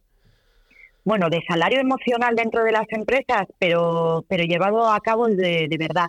Bueno, 1.04 1.28
de 1.28 1.42
salario 1.46 1.80
emocional 1.80 2.34
dentro 2.34 2.64
de 2.64 2.72
las 2.72 2.86
empresas, 2.90 3.46
pero, 3.58 4.24
pero 4.28 4.44
llevado 4.44 4.90
a 4.90 5.00
cabo 5.00 5.28
de, 5.28 5.68
de 5.68 5.76
verdad. 5.78 6.06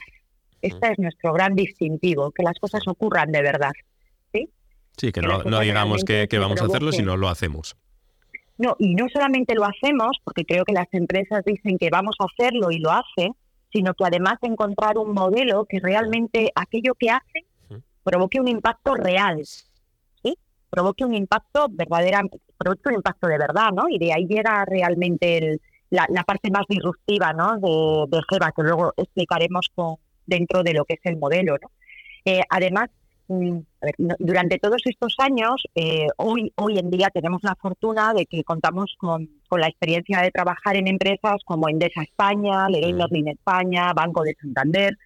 Este 0.61 0.91
es 0.91 0.99
nuestro 0.99 1.33
gran 1.33 1.53
distintivo, 1.53 2.31
que 2.31 2.43
las 2.43 2.57
cosas 2.59 2.81
ocurran 2.87 3.31
de 3.31 3.41
verdad. 3.41 3.71
Sí, 4.33 4.49
sí 4.97 5.11
que, 5.11 5.21
no, 5.21 5.59
digamos 5.59 6.03
que, 6.03 6.27
vamos 6.39 6.61
a 6.61 6.65
hacerlo, 6.65 6.91
sino 6.91 7.17
lo 7.17 7.27
hacemos. 7.27 7.75
No, 8.57 8.75
y 8.79 8.95
no 8.95 9.07
solamente 9.13 9.53
lo 9.53 9.65
hacemos, 9.65 10.17
porque 10.23 10.45
creo 10.45 10.63
que 10.63 10.73
las 10.73 10.87
empresas 10.93 11.43
dicen 11.45 11.77
que 11.77 11.89
vamos 11.89 12.15
a 12.19 12.25
hacerlo 12.25 12.71
y 12.71 12.79
lo 12.79 12.91
hacen, 12.91 13.33
sino 13.71 13.93
que 13.93 14.05
además 14.05 14.37
encontrar 14.41 14.97
un 14.97 15.13
modelo 15.13 15.65
que 15.65 15.81
realmente 15.81 16.51
aquello 16.55 16.93
que 16.97 17.09
hacen 17.09 17.43
provoque 18.03 18.39
un 18.39 18.47
impacto 18.47 18.95
real. 18.95 19.43
Provoque 20.75 21.05
un 21.05 21.13
impacto 21.13 21.67
verdaderamente, 21.69 22.37
provoque 22.57 22.89
un 22.89 22.95
impacto 22.95 23.27
de 23.27 23.37
verdad, 23.37 23.71
¿no? 23.73 23.87
Y 23.89 23.97
de 23.97 24.11
ahí 24.11 24.27
llega 24.27 24.65
realmente 24.65 25.61
la, 25.89 26.23
parte 26.25 26.51
más 26.51 26.65
disruptiva, 26.67 27.31
¿no? 27.31 27.57
De, 27.59 28.17
de 28.17 28.21
que 28.53 28.61
luego 28.61 28.93
explicaremos 28.97 29.69
con, 29.73 29.95
dentro 30.25 30.63
de 30.63 30.73
lo 30.73 30.83
que 30.83 30.95
es 30.95 30.99
el 31.03 31.15
modelo, 31.15 31.55
¿no? 31.61 31.71
Eh, 32.25 32.41
además, 32.49 32.89
mm, 33.29 33.59
durante 34.19 34.57
todos 34.59 34.81
estos 34.83 35.15
años, 35.19 35.63
eh, 35.75 36.07
hoy, 36.17 36.51
hoy 36.57 36.77
en 36.77 36.89
día 36.89 37.09
tenemos 37.09 37.41
la 37.43 37.55
fortuna 37.55 38.13
de 38.13 38.25
que 38.25 38.43
contamos 38.43 38.95
con, 38.97 39.29
con 39.47 39.61
la 39.61 39.67
experiencia 39.67 40.21
de 40.21 40.31
trabajar 40.31 40.75
en 40.75 40.89
empresas 40.89 41.41
como 41.45 41.69
Endesa 41.69 42.01
España, 42.01 42.67
Leroy 42.67 42.91
Merlin 42.91 43.29
España, 43.29 43.93
Banco 43.93 44.23
de 44.23 44.35
Santander, 44.41 44.97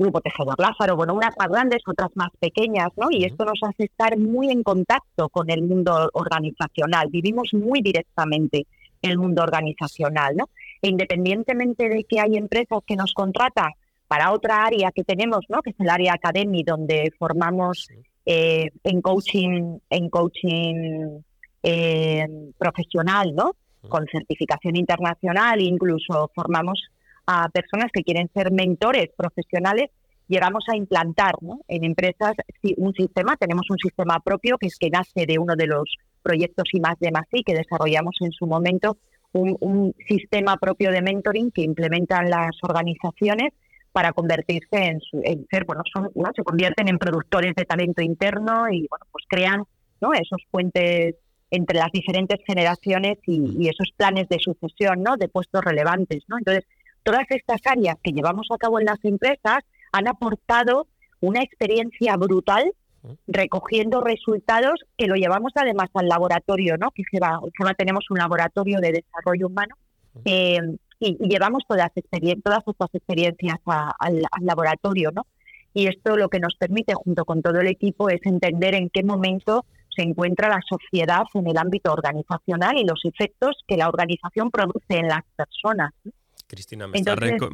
Grupo 0.00 0.22
Tejedor 0.22 0.58
Lázaro, 0.58 0.96
bueno, 0.96 1.12
unas 1.12 1.34
más 1.38 1.48
grandes, 1.48 1.82
otras 1.86 2.08
más 2.14 2.30
pequeñas, 2.40 2.88
¿no? 2.96 3.08
Y 3.10 3.24
esto 3.24 3.44
nos 3.44 3.60
hace 3.62 3.84
estar 3.84 4.16
muy 4.16 4.50
en 4.50 4.62
contacto 4.62 5.28
con 5.28 5.50
el 5.50 5.62
mundo 5.62 6.08
organizacional, 6.14 7.08
vivimos 7.10 7.50
muy 7.52 7.82
directamente 7.82 8.66
el 9.02 9.18
mundo 9.18 9.42
organizacional, 9.42 10.36
¿no? 10.36 10.48
E 10.80 10.88
independientemente 10.88 11.90
de 11.90 12.04
que 12.04 12.18
hay 12.18 12.38
empresas 12.38 12.78
que 12.86 12.96
nos 12.96 13.12
contratan 13.12 13.72
para 14.08 14.32
otra 14.32 14.64
área 14.64 14.90
que 14.90 15.04
tenemos, 15.04 15.44
¿no? 15.50 15.60
Que 15.60 15.70
es 15.70 15.76
el 15.80 15.90
área 15.90 16.14
academy, 16.14 16.62
donde 16.62 17.12
formamos 17.18 17.88
eh, 18.24 18.70
en 18.82 19.02
coaching, 19.02 19.80
en 19.90 20.08
coaching 20.08 21.20
eh, 21.62 22.26
profesional, 22.56 23.34
¿no? 23.34 23.52
Con 23.86 24.06
certificación 24.10 24.76
internacional, 24.76 25.60
incluso 25.60 26.30
formamos 26.34 26.90
a 27.32 27.48
personas 27.48 27.92
que 27.92 28.02
quieren 28.02 28.28
ser 28.34 28.50
mentores 28.50 29.08
profesionales, 29.16 29.90
llegamos 30.26 30.64
a 30.68 30.76
implantar 30.76 31.34
en 31.68 31.84
empresas 31.84 32.34
un 32.76 32.92
sistema, 32.92 33.36
tenemos 33.36 33.66
un 33.70 33.78
sistema 33.78 34.18
propio 34.18 34.58
que 34.58 34.66
es 34.66 34.76
que 34.76 34.90
nace 34.90 35.26
de 35.26 35.38
uno 35.38 35.54
de 35.54 35.68
los 35.68 35.84
proyectos 36.22 36.64
y 36.72 36.80
más 36.80 36.98
de 36.98 37.12
más 37.12 37.26
y 37.30 37.44
que 37.44 37.54
desarrollamos 37.54 38.16
en 38.20 38.32
su 38.32 38.46
momento 38.46 38.96
un, 39.32 39.94
sistema 40.08 40.56
propio 40.56 40.90
de 40.90 41.02
mentoring 41.02 41.52
que 41.52 41.62
implementan 41.62 42.28
las 42.30 42.50
organizaciones 42.62 43.52
para 43.92 44.12
convertirse 44.12 44.98
en, 45.22 45.46
ser, 45.48 45.64
bueno, 45.64 45.82
son, 45.92 46.10
se 46.34 46.42
convierten 46.42 46.88
en 46.88 46.98
productores 46.98 47.54
de 47.54 47.64
talento 47.64 48.02
interno 48.02 48.68
y 48.68 48.88
bueno, 48.90 49.06
pues 49.12 49.24
crean 49.28 49.62
¿no? 50.00 50.12
esos 50.14 50.42
puentes 50.50 51.14
entre 51.52 51.78
las 51.78 51.92
diferentes 51.92 52.40
generaciones 52.44 53.18
y, 53.24 53.40
y, 53.56 53.68
esos 53.68 53.90
planes 53.96 54.28
de 54.28 54.38
sucesión, 54.38 55.02
¿no? 55.02 55.16
De 55.16 55.28
puestos 55.28 55.64
relevantes, 55.64 56.22
¿no? 56.28 56.38
Entonces, 56.38 56.64
todas 57.02 57.24
estas 57.30 57.60
áreas 57.64 57.96
que 58.02 58.12
llevamos 58.12 58.48
a 58.50 58.58
cabo 58.58 58.78
en 58.78 58.86
las 58.86 59.04
empresas 59.04 59.60
han 59.92 60.08
aportado 60.08 60.86
una 61.20 61.42
experiencia 61.42 62.16
brutal 62.16 62.72
recogiendo 63.26 64.00
resultados 64.00 64.80
que 64.96 65.06
lo 65.06 65.14
llevamos 65.14 65.52
además 65.54 65.88
al 65.94 66.08
laboratorio, 66.08 66.76
¿no? 66.76 66.90
Que 66.90 67.02
va 67.18 67.40
tenemos 67.76 68.04
un 68.10 68.18
laboratorio 68.18 68.78
de 68.80 68.92
desarrollo 68.92 69.46
humano 69.46 69.74
eh, 70.24 70.60
y, 70.98 71.16
llevamos 71.28 71.62
todas, 71.66 71.90
todas 72.44 72.62
estas 72.66 72.94
experiencias 72.94 73.58
al, 73.64 74.22
laboratorio, 74.40 75.10
¿no? 75.12 75.26
Y 75.72 75.86
esto 75.86 76.16
lo 76.16 76.28
que 76.28 76.40
nos 76.40 76.56
permite, 76.56 76.94
junto 76.94 77.24
con 77.24 77.42
todo 77.42 77.60
el 77.60 77.68
equipo, 77.68 78.10
es 78.10 78.20
entender 78.24 78.74
en 78.74 78.90
qué 78.90 79.02
momento 79.02 79.64
se 79.88 80.02
encuentra 80.02 80.48
la 80.48 80.60
sociedad 80.68 81.22
en 81.34 81.46
el 81.46 81.56
ámbito 81.56 81.92
organizacional 81.92 82.76
y 82.76 82.84
los 82.84 83.00
efectos 83.04 83.62
que 83.66 83.76
la 83.76 83.88
organización 83.88 84.50
produce 84.50 84.96
en 84.96 85.08
las 85.08 85.22
personas. 85.36 85.92
Cristina, 86.50 86.88
me, 86.88 86.98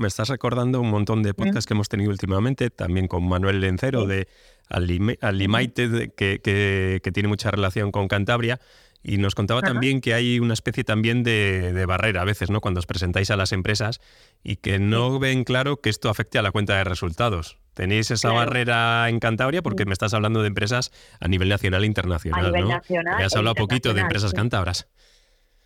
estás 0.09 0.29
recordando 0.31 0.81
un 0.81 0.89
montón 0.89 1.23
de 1.23 1.35
podcasts 1.35 1.67
que 1.67 1.75
hemos 1.75 1.91
tenido 1.91 2.11
últimamente, 2.11 2.71
también 2.71 3.09
con 3.09 3.29
Manuel 3.29 3.61
Lencero 3.61 4.07
de 4.07 4.27
Alimaite, 4.71 6.13
que, 6.17 6.41
que, 6.41 7.13
tiene 7.13 7.29
mucha 7.29 7.51
relación 7.51 7.93
con 7.93 8.09
Cantabria. 8.09 8.59
Y 9.03 9.19
nos 9.19 9.35
contaba 9.35 9.61
también 9.61 10.01
que 10.01 10.15
hay 10.15 10.41
una 10.41 10.55
especie 10.55 10.83
también 10.83 11.23
de, 11.23 11.85
barrera 11.87 12.23
a 12.23 12.25
veces, 12.25 12.51
¿no? 12.51 12.63
Cuando 12.63 12.79
os 12.81 12.87
presentáis 12.87 13.31
a 13.31 13.37
las 13.37 13.53
empresas 13.53 14.01
y 14.43 14.57
que 14.57 14.79
no 14.79 15.19
ven 15.19 15.45
claro 15.45 15.77
que 15.77 15.91
esto 15.91 16.09
afecte 16.09 16.39
a 16.39 16.43
la 16.43 16.51
cuenta 16.51 16.77
de 16.77 16.85
resultados. 16.85 17.59
¿Tenéis 17.75 18.11
esa 18.11 18.33
barrera 18.33 19.11
en 19.11 19.21
Cantabria? 19.21 19.61
Porque 19.61 19.85
me 19.85 19.93
estás 19.93 20.15
hablando 20.15 20.41
de 20.41 20.49
empresas 20.49 20.91
a 21.21 21.29
nivel 21.29 21.51
nacional 21.51 21.85
e 21.85 21.87
internacional, 21.87 22.51
¿no? 22.51 22.81
me 22.89 23.25
has 23.25 23.37
hablado 23.37 23.55
poquito 23.57 23.93
de 23.93 24.01
empresas 24.01 24.33
cántabras. 24.33 24.89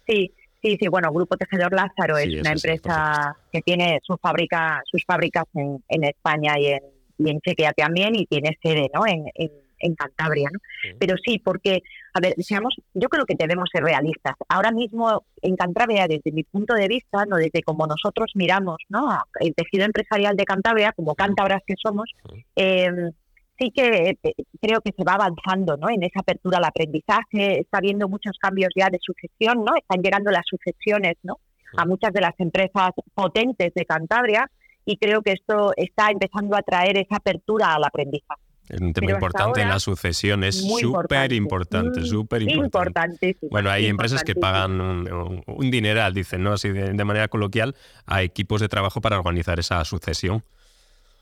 Sí, 0.06 0.34
Sí, 0.62 0.76
sí, 0.78 0.88
bueno, 0.88 1.10
Grupo 1.10 1.36
Tejedor 1.36 1.72
Lázaro 1.72 2.18
es 2.18 2.38
una 2.38 2.52
empresa 2.52 3.36
que 3.50 3.62
tiene 3.62 3.98
sus 4.02 4.20
fábrica, 4.20 4.82
sus 4.84 5.02
fábricas 5.06 5.44
en, 5.54 5.82
en 5.88 6.04
España 6.04 6.58
y 6.58 6.66
en, 6.66 6.80
y 7.18 7.30
en 7.30 7.40
Chequia 7.40 7.72
también 7.72 8.14
y 8.14 8.26
tiene 8.26 8.58
sede 8.62 8.90
¿no? 8.92 9.06
en, 9.06 9.24
en, 9.34 9.50
Cantabria. 9.94 10.50
¿no? 10.52 10.58
Pero 10.98 11.16
sí, 11.24 11.38
porque, 11.38 11.82
a 12.12 12.20
ver, 12.20 12.34
seamos, 12.40 12.74
yo 12.92 13.08
creo 13.08 13.24
que 13.24 13.34
debemos 13.34 13.70
ser 13.72 13.82
realistas. 13.82 14.34
Ahora 14.48 14.70
mismo 14.72 15.24
en 15.40 15.56
Cantabria, 15.56 16.06
desde 16.06 16.32
mi 16.32 16.44
punto 16.44 16.74
de 16.74 16.86
vista, 16.86 17.24
no 17.24 17.36
desde 17.36 17.62
como 17.62 17.86
nosotros 17.86 18.32
miramos 18.34 18.76
¿no? 18.90 19.18
el 19.40 19.54
tejido 19.54 19.86
empresarial 19.86 20.36
de 20.36 20.44
Cantabria, 20.44 20.92
como 20.92 21.14
cántabras 21.14 21.62
que 21.66 21.74
somos, 21.82 22.10
eh, 22.56 23.10
sí 23.60 23.70
que 23.70 24.16
eh, 24.22 24.34
creo 24.60 24.80
que 24.80 24.92
se 24.96 25.04
va 25.04 25.14
avanzando 25.14 25.76
¿no? 25.76 25.90
en 25.90 26.02
esa 26.02 26.20
apertura 26.20 26.58
al 26.58 26.64
aprendizaje, 26.64 27.60
está 27.60 27.78
habiendo 27.78 28.08
muchos 28.08 28.36
cambios 28.40 28.70
ya 28.74 28.88
de 28.88 28.98
sucesión, 29.00 29.64
¿no? 29.64 29.76
están 29.76 30.02
llegando 30.02 30.30
las 30.30 30.44
sucesiones 30.46 31.16
¿no? 31.22 31.38
a 31.76 31.84
muchas 31.84 32.12
de 32.12 32.20
las 32.20 32.34
empresas 32.38 32.90
potentes 33.14 33.72
de 33.74 33.84
Cantabria 33.84 34.50
y 34.84 34.96
creo 34.96 35.22
que 35.22 35.32
esto 35.32 35.72
está 35.76 36.10
empezando 36.10 36.56
a 36.56 36.62
traer 36.62 36.96
esa 36.96 37.16
apertura 37.16 37.74
al 37.74 37.84
aprendizaje. 37.84 38.40
Es 38.68 38.80
un 38.80 38.92
tema 38.92 39.10
importante 39.10 39.60
en 39.62 39.68
la 39.68 39.80
sucesión, 39.80 40.44
es 40.44 40.62
súper 40.62 41.32
importante, 41.32 42.02
súper 42.02 42.42
importante. 42.42 43.36
bueno, 43.50 43.68
hay 43.68 43.86
empresas 43.86 44.22
que 44.22 44.36
pagan 44.36 44.80
un, 44.80 45.70
dineral, 45.72 46.14
dicen, 46.14 46.44
¿no? 46.44 46.52
Así 46.52 46.68
de 46.68 47.04
manera 47.04 47.26
coloquial, 47.26 47.74
a 48.06 48.22
equipos 48.22 48.60
de 48.60 48.68
trabajo 48.68 49.00
para 49.00 49.18
organizar 49.18 49.58
esa 49.58 49.84
sucesión. 49.84 50.44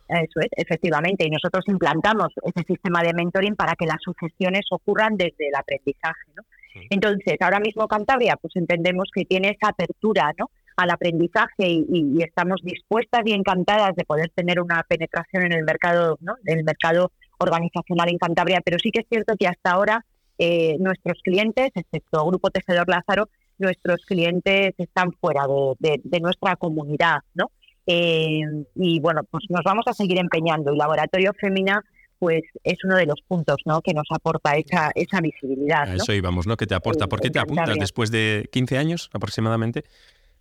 Eso 0.09 0.41
es, 0.41 0.49
efectivamente. 0.57 1.27
Y 1.27 1.31
nosotros 1.31 1.65
implantamos 1.69 2.29
ese 2.43 2.65
sistema 2.67 3.03
de 3.03 3.13
mentoring 3.13 3.57
para 3.57 3.75
que 3.75 3.87
las 3.87 3.99
sucesiones 4.03 4.65
ocurran 4.71 5.17
desde 5.17 5.49
el 5.49 5.55
aprendizaje. 5.55 6.31
¿no? 6.35 6.43
Entonces, 6.91 7.37
ahora 7.41 7.61
mismo 7.61 7.87
Cantabria, 7.87 8.37
pues 8.41 8.57
entendemos 8.57 9.11
que 9.15 9.25
tiene 9.25 9.51
esa 9.51 9.71
apertura 9.71 10.33
¿no? 10.39 10.51
al 10.77 10.91
aprendizaje 10.91 11.67
y, 11.67 12.23
estamos 12.23 12.63
dispuestas 12.63 13.23
y 13.27 13.33
encantadas 13.33 13.95
de 13.97 14.05
poder 14.05 14.31
tener 14.35 14.61
una 14.61 14.83
penetración 14.89 15.45
en 15.45 15.53
el 15.53 15.65
mercado, 15.65 16.17
¿no? 16.21 16.37
en 16.47 16.59
el 16.59 16.65
mercado 16.65 17.13
organizacional 17.39 18.09
en 18.09 18.19
Cantabria. 18.19 18.61
Pero 18.65 18.79
sí 18.83 18.91
que 18.91 19.01
es 19.01 19.07
cierto 19.09 19.35
que 19.39 19.47
hasta 19.47 19.73
ahora 19.73 20.05
eh, 20.39 20.77
nuestros 20.79 21.21
clientes, 21.23 21.71
excepto 21.75 22.25
Grupo 22.27 22.51
Tejedor 22.51 22.89
Lázaro, 22.89 23.29
nuestros 23.59 24.05
clientes 24.07 24.73
están 24.79 25.13
fuera 25.21 25.43
de, 25.81 26.01
de 26.03 26.21
nuestra 26.21 26.57
comunidad, 26.57 27.19
¿no? 27.35 27.51
Eh, 27.91 28.43
y 28.75 29.01
bueno, 29.01 29.23
pues 29.31 29.45
nos 29.49 29.63
vamos 29.65 29.87
a 29.87 29.95
seguir 29.95 30.19
empeñando. 30.19 30.75
Y 30.75 30.77
Laboratorio 30.77 31.33
Femina 31.41 31.83
pues 32.19 32.43
es 32.65 32.77
uno 32.85 32.97
de 32.97 33.07
los 33.07 33.21
puntos 33.27 33.57
¿no? 33.65 33.81
que 33.81 33.95
nos 33.95 34.07
aporta 34.11 34.53
esa, 34.57 34.91
esa 34.95 35.21
visibilidad. 35.21 35.95
eso 35.95 36.13
íbamos, 36.13 36.47
¿no? 36.47 36.57
¿Qué 36.57 36.67
te 36.67 36.75
aporta? 36.75 37.07
¿Por 37.07 37.21
qué 37.21 37.31
te 37.31 37.39
apuntas 37.39 37.77
después 37.79 38.11
de 38.11 38.49
15 38.53 38.77
años 38.77 39.11
aproximadamente? 39.13 39.85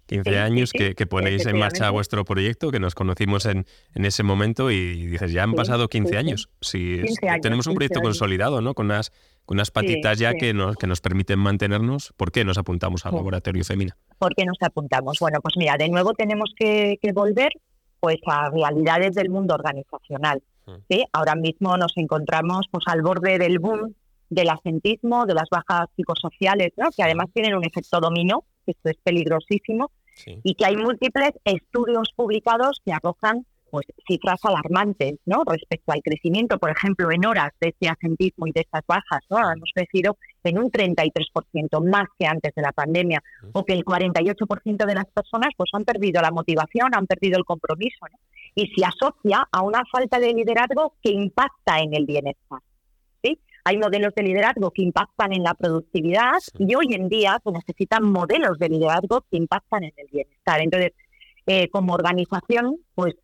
15 0.08 0.40
años 0.40 0.72
que, 0.72 0.94
ponéis 1.06 1.46
en 1.46 1.60
marcha 1.60 1.90
vuestro 1.90 2.24
proyecto, 2.26 2.72
que 2.72 2.80
nos 2.80 2.96
conocimos 2.96 3.46
en, 3.46 3.66
en 3.94 4.06
ese 4.06 4.24
momento 4.24 4.72
y 4.72 5.06
dices, 5.06 5.34
ya 5.34 5.44
han 5.44 5.54
pasado 5.54 5.90
15 5.90 6.18
años. 6.18 6.50
Si 6.62 7.02
tenemos 7.42 7.68
un 7.68 7.76
proyecto 7.76 8.02
consolidado, 8.02 8.62
¿no? 8.62 8.74
Con 8.74 8.88
unas, 8.88 9.12
unas 9.48 9.72
patitas 9.72 10.20
ya 10.20 10.34
que, 10.34 10.54
nos, 10.54 10.76
que 10.76 10.88
nos 10.88 11.02
permiten 11.02 11.40
mantenernos, 11.40 12.14
¿por 12.18 12.32
qué 12.32 12.44
nos 12.44 12.58
apuntamos 12.58 13.06
al 13.06 13.16
laboratorio 13.16 13.64
Femina? 13.64 13.96
¿Por 14.20 14.36
qué 14.36 14.46
nos 14.46 14.58
apuntamos? 14.62 15.18
Bueno, 15.20 15.40
pues 15.42 15.56
mira, 15.58 15.78
de 15.78 15.90
nuevo 15.90 16.14
tenemos 16.14 16.54
que, 16.56 17.00
volver 17.14 17.52
pues 18.00 18.18
a 18.28 18.50
realidades 18.50 19.16
del 19.16 19.30
mundo 19.30 19.56
organizacional. 19.56 20.44
Mm. 20.66 20.72
¿sí? 20.90 21.06
Ahora 21.14 21.36
mismo 21.36 21.78
nos 21.78 21.94
encontramos 21.96 22.68
pues 22.70 22.84
al 22.88 23.02
borde 23.02 23.40
del 23.40 23.60
boom 23.60 23.96
del 24.30 24.50
asentismo, 24.50 25.26
de 25.26 25.34
las 25.34 25.50
bajas 25.50 25.88
psicosociales, 25.96 26.74
¿no? 26.76 26.90
que 26.96 27.04
además 27.04 27.28
tienen 27.34 27.56
un 27.56 27.64
efecto 27.66 28.00
dominó, 28.00 28.44
que 28.66 28.72
esto 28.72 28.90
es 28.90 28.98
peligrosísimo, 29.04 29.92
y 30.44 30.56
que 30.56 30.66
hay 30.66 30.76
múltiples 30.76 31.32
estudios 31.46 32.12
publicados 32.16 32.82
que 32.84 32.92
arrojan 32.92 33.46
pues 33.78 33.86
cifras 34.08 34.40
alarmantes, 34.44 35.20
¿no? 35.28 35.44
Respecto 35.46 35.92
al 35.92 36.02
crecimiento, 36.02 36.58
por 36.58 36.72
ejemplo, 36.72 37.12
en 37.12 37.24
horas 37.28 37.52
de 37.62 37.70
este 37.70 37.88
asentismo 37.88 38.48
y 38.48 38.52
de 38.52 38.62
estas 38.62 38.82
bajas, 38.88 39.22
¿no? 39.30 39.38
Hemos 39.38 39.70
crecido 39.72 40.18
en 40.44 40.58
un 40.58 40.72
33% 40.72 41.88
más 41.88 42.08
que 42.18 42.26
antes 42.26 42.56
de 42.56 42.62
la 42.64 42.72
pandemia, 42.72 43.22
o 43.52 43.64
que 43.64 43.74
el 43.74 43.86
48% 43.86 44.84
de 44.84 44.96
las 44.96 45.06
personas 45.14 45.50
pues 45.56 45.70
han 45.74 45.86
perdido 45.86 46.24
la 46.24 46.32
motivación, 46.32 46.90
han 46.96 47.06
perdido 47.06 47.38
el 47.38 47.46
compromiso, 47.46 48.08
¿no? 48.12 48.18
Y 48.56 48.66
se 48.76 48.84
asocia 48.84 49.48
a 49.52 49.62
una 49.62 49.84
falta 49.92 50.18
de 50.18 50.34
liderazgo 50.34 50.96
que 51.04 51.12
impacta 51.12 51.78
en 51.80 51.94
el 51.94 52.08
bienestar. 52.08 52.60
¿sí? 53.22 53.38
Hay 53.64 53.78
modelos 53.78 54.16
de 54.16 54.24
liderazgo 54.24 54.72
que 54.72 54.82
impactan 54.82 55.34
en 55.34 55.44
la 55.44 55.54
productividad 55.54 56.40
y 56.58 56.74
hoy 56.74 56.96
en 56.96 57.10
día 57.10 57.40
se 57.44 57.52
necesitan 57.52 58.06
modelos 58.06 58.58
de 58.58 58.70
liderazgo 58.70 59.24
que 59.30 59.38
impactan 59.38 59.84
en 59.84 59.94
el 59.98 60.08
bienestar. 60.12 60.62
Entonces, 60.62 60.94
eh, 61.50 61.70
como 61.70 61.94
organización, 61.94 62.76
pues 62.94 63.16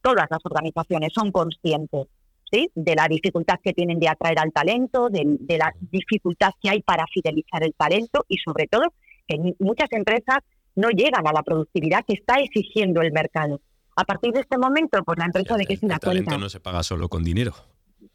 todas 0.00 0.26
las 0.30 0.40
organizaciones 0.44 1.12
son 1.14 1.32
conscientes 1.32 2.08
¿sí? 2.50 2.70
de 2.74 2.94
la 2.94 3.06
dificultad 3.08 3.56
que 3.62 3.72
tienen 3.72 3.98
de 3.98 4.08
atraer 4.08 4.38
al 4.38 4.52
talento, 4.52 5.08
de, 5.08 5.38
la 5.58 5.72
dificultad 5.80 6.50
que 6.60 6.70
hay 6.70 6.82
para 6.82 7.06
fidelizar 7.12 7.62
el 7.62 7.74
talento 7.74 8.24
y 8.28 8.38
sobre 8.38 8.66
todo 8.66 8.92
que 9.26 9.54
muchas 9.58 9.90
empresas 9.92 10.38
no 10.74 10.88
llegan 10.90 11.26
a 11.26 11.32
la 11.32 11.42
productividad 11.42 12.04
que 12.06 12.14
está 12.14 12.36
exigiendo 12.36 13.00
el 13.02 13.12
mercado. 13.12 13.60
A 13.96 14.04
partir 14.04 14.32
de 14.32 14.40
este 14.40 14.56
momento, 14.56 15.02
pues 15.04 15.18
la 15.18 15.26
empresa 15.26 15.56
de 15.56 15.66
que 15.66 15.76
se 15.76 15.86
da 15.86 15.98
cuenta... 15.98 16.10
El 16.10 16.24
talento 16.24 16.38
no 16.38 16.48
se 16.48 16.60
paga 16.60 16.82
solo 16.82 17.08
con 17.08 17.22
dinero. 17.22 17.52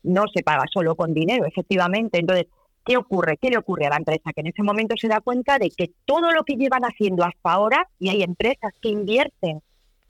No 0.03 0.23
se 0.33 0.41
paga 0.41 0.65
solo 0.73 0.95
con 0.95 1.13
dinero, 1.13 1.45
efectivamente. 1.45 2.19
Entonces, 2.19 2.47
¿qué 2.85 2.97
ocurre? 2.97 3.37
¿Qué 3.37 3.49
le 3.49 3.57
ocurre 3.57 3.85
a 3.85 3.89
la 3.89 3.97
empresa? 3.97 4.31
Que 4.33 4.41
en 4.41 4.47
ese 4.47 4.63
momento 4.63 4.95
se 4.97 5.07
da 5.07 5.21
cuenta 5.21 5.59
de 5.59 5.69
que 5.69 5.91
todo 6.05 6.31
lo 6.31 6.43
que 6.43 6.55
llevan 6.55 6.83
haciendo 6.83 7.23
hasta 7.23 7.51
ahora, 7.51 7.87
y 7.99 8.09
hay 8.09 8.23
empresas 8.23 8.73
que 8.81 8.89
invierten 8.89 9.61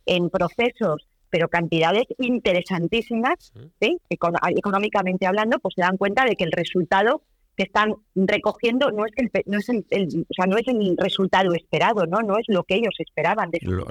en 0.05 0.29
procesos 0.29 1.07
pero 1.35 1.49
cantidades 1.49 2.05
interesantísimas, 2.17 3.51
¿sí? 3.81 3.97
económicamente 4.09 5.25
hablando, 5.25 5.59
pues 5.59 5.75
se 5.75 5.81
dan 5.81 5.97
cuenta 5.97 6.23
de 6.23 6.37
que 6.37 6.45
el 6.45 6.53
resultado 6.53 7.23
que 7.57 7.63
están 7.63 7.93
recogiendo 8.15 8.89
no 8.91 9.05
es 9.05 9.11
el, 9.17 9.29
no 9.45 9.57
es 9.57 9.67
el, 9.67 9.83
o 10.29 10.33
sea, 10.33 10.45
no 10.45 10.55
es 10.55 10.65
el 10.69 10.95
resultado 10.97 11.53
esperado, 11.53 12.05
no 12.05 12.21
no 12.21 12.37
es 12.37 12.45
lo 12.47 12.63
que 12.63 12.75
ellos 12.75 12.95
esperaban. 12.99 13.51
De 13.51 13.59
lo, 13.63 13.83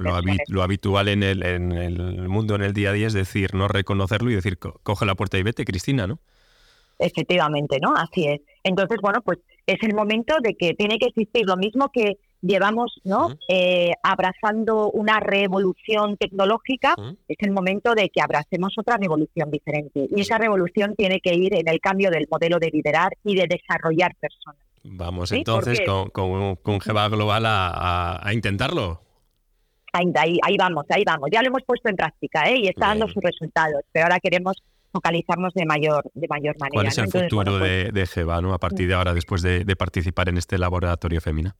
lo, 0.49 0.63
habitual 0.63 1.09
en 1.09 1.23
el, 1.23 1.45
en 1.45 1.73
el 1.73 2.31
mundo, 2.31 2.55
en 2.55 2.63
el 2.63 2.73
día 2.73 2.89
a 2.89 2.93
día, 2.95 3.09
es 3.09 3.13
decir, 3.13 3.53
no 3.53 3.69
reconocerlo 3.69 4.31
y 4.31 4.37
decir, 4.37 4.57
coge 4.57 5.05
la 5.05 5.15
puerta 5.15 5.37
y 5.37 5.43
vete, 5.43 5.67
Cristina, 5.67 6.07
¿no? 6.07 6.21
Efectivamente, 6.99 7.79
¿no? 7.79 7.93
Así 7.95 8.27
es. 8.27 8.41
Entonces, 8.63 8.97
bueno, 9.03 9.21
pues 9.21 9.39
es 9.67 9.83
el 9.83 9.95
momento 9.95 10.37
de 10.43 10.55
que 10.55 10.73
tiene 10.73 10.99
que 10.99 11.09
existir 11.09 11.45
lo 11.45 11.59
mismo 11.59 11.91
que 11.93 12.17
llevamos 12.45 13.01
¿no? 13.05 13.37
Eh, 13.49 13.93
abrazando 14.03 14.91
una 14.91 15.21
revolución 15.21 16.17
tecnológica, 16.17 16.95
es 17.29 17.37
el 17.41 17.53
momento 17.53 17.95
de 17.95 18.11
que 18.11 18.21
abracemos 18.21 18.75
otra 18.79 18.97
revolución 18.97 19.51
diferente. 19.51 20.07
Y 20.15 20.21
esa 20.21 20.39
revolución 20.39 20.95
tiene 20.97 21.21
que 21.21 21.35
ir 21.35 21.55
en 21.55 21.69
el 21.69 21.81
cambio 21.81 22.11
del 22.11 22.27
modelo 22.31 22.59
de 22.59 22.71
liderar 22.71 23.13
y 23.25 23.35
de 23.35 23.47
desarrollar 23.49 24.15
personas. 24.17 24.61
Vamos 24.85 25.33
entonces 25.33 25.81
con, 25.87 26.11
con, 26.11 26.57
con 26.57 26.79
Global 26.79 27.45
a, 27.47 28.31
intentarlo. 28.33 29.01
Ahí, 29.93 30.39
ahí, 30.43 30.57
vamos, 30.59 30.85
ahí 30.91 31.05
vamos. 31.07 31.31
Ya 31.33 31.41
lo 31.41 31.49
hemos 31.49 31.63
puesto 31.63 31.89
en 31.89 31.97
práctica 31.97 32.51
¿eh? 32.51 32.59
y 32.59 32.69
está 32.69 32.89
dando 32.89 33.09
sus 33.09 33.23
resultados, 33.23 33.83
pero 33.93 34.07
ahora 34.07 34.19
queremos 34.21 34.57
focalizarnos 34.93 35.55
de 35.55 35.65
mayor, 35.65 36.11
de 36.15 36.27
mayor 36.29 36.57
manera. 36.59 36.75
¿Cuál 36.75 36.87
es 36.89 36.99
el 36.99 37.09
futuro 37.09 37.59
de, 37.59 37.85
pues 37.85 37.95
de 37.95 38.07
GEVA 38.07 38.37
a 38.37 38.59
partir 38.59 38.89
de 38.89 38.95
ahora, 38.95 39.15
después 39.15 39.43
de, 39.43 39.65
de 39.65 39.77
participar 39.77 40.29
en 40.29 40.37
este 40.37 40.59
laboratorio 40.59 41.21
Femina? 41.21 41.57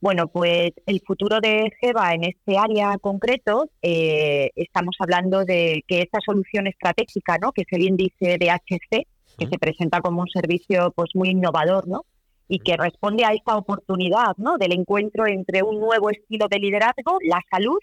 Bueno, 0.00 0.28
pues 0.28 0.70
el 0.86 1.00
futuro 1.04 1.40
de 1.40 1.72
GEVA 1.80 2.14
en 2.14 2.24
este 2.24 2.56
área 2.56 2.96
concreto, 2.98 3.68
eh, 3.82 4.50
estamos 4.54 4.94
hablando 5.00 5.44
de 5.44 5.82
que 5.88 6.02
esta 6.02 6.20
solución 6.24 6.68
estratégica, 6.68 7.36
¿no? 7.38 7.50
que 7.50 7.62
es 7.62 7.68
el 7.72 7.82
índice 7.82 8.38
de 8.38 8.50
HC, 8.50 9.06
que 9.36 9.46
se 9.48 9.58
presenta 9.58 10.00
como 10.00 10.20
un 10.20 10.28
servicio 10.28 10.92
pues 10.94 11.10
muy 11.14 11.30
innovador, 11.30 11.88
¿no? 11.88 12.04
y 12.48 12.60
que 12.60 12.76
responde 12.76 13.24
a 13.24 13.32
esta 13.32 13.56
oportunidad 13.56 14.36
¿no? 14.36 14.56
del 14.56 14.72
encuentro 14.72 15.26
entre 15.26 15.62
un 15.62 15.80
nuevo 15.80 16.10
estilo 16.10 16.46
de 16.48 16.60
liderazgo, 16.60 17.18
la 17.22 17.40
salud 17.50 17.78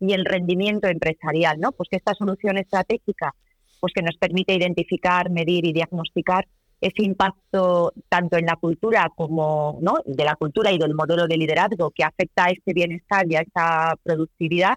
y 0.00 0.12
el 0.12 0.24
rendimiento 0.24 0.88
empresarial, 0.88 1.60
¿no? 1.60 1.72
Pues 1.72 1.88
que 1.90 1.96
esta 1.96 2.14
solución 2.14 2.56
estratégica, 2.56 3.34
pues 3.80 3.92
que 3.94 4.02
nos 4.02 4.16
permite 4.16 4.54
identificar, 4.54 5.30
medir 5.30 5.66
y 5.66 5.74
diagnosticar 5.74 6.46
ese 6.80 7.02
impacto 7.02 7.92
tanto 8.08 8.36
en 8.38 8.46
la 8.46 8.56
cultura 8.56 9.10
como 9.14 9.78
¿no? 9.82 9.96
de 10.06 10.24
la 10.24 10.36
cultura 10.36 10.72
y 10.72 10.78
del 10.78 10.94
modelo 10.94 11.26
de 11.26 11.36
liderazgo 11.36 11.90
que 11.90 12.04
afecta 12.04 12.46
a 12.46 12.50
este 12.50 12.72
bienestar 12.72 13.30
y 13.30 13.36
a 13.36 13.40
esta 13.40 13.96
productividad, 14.02 14.74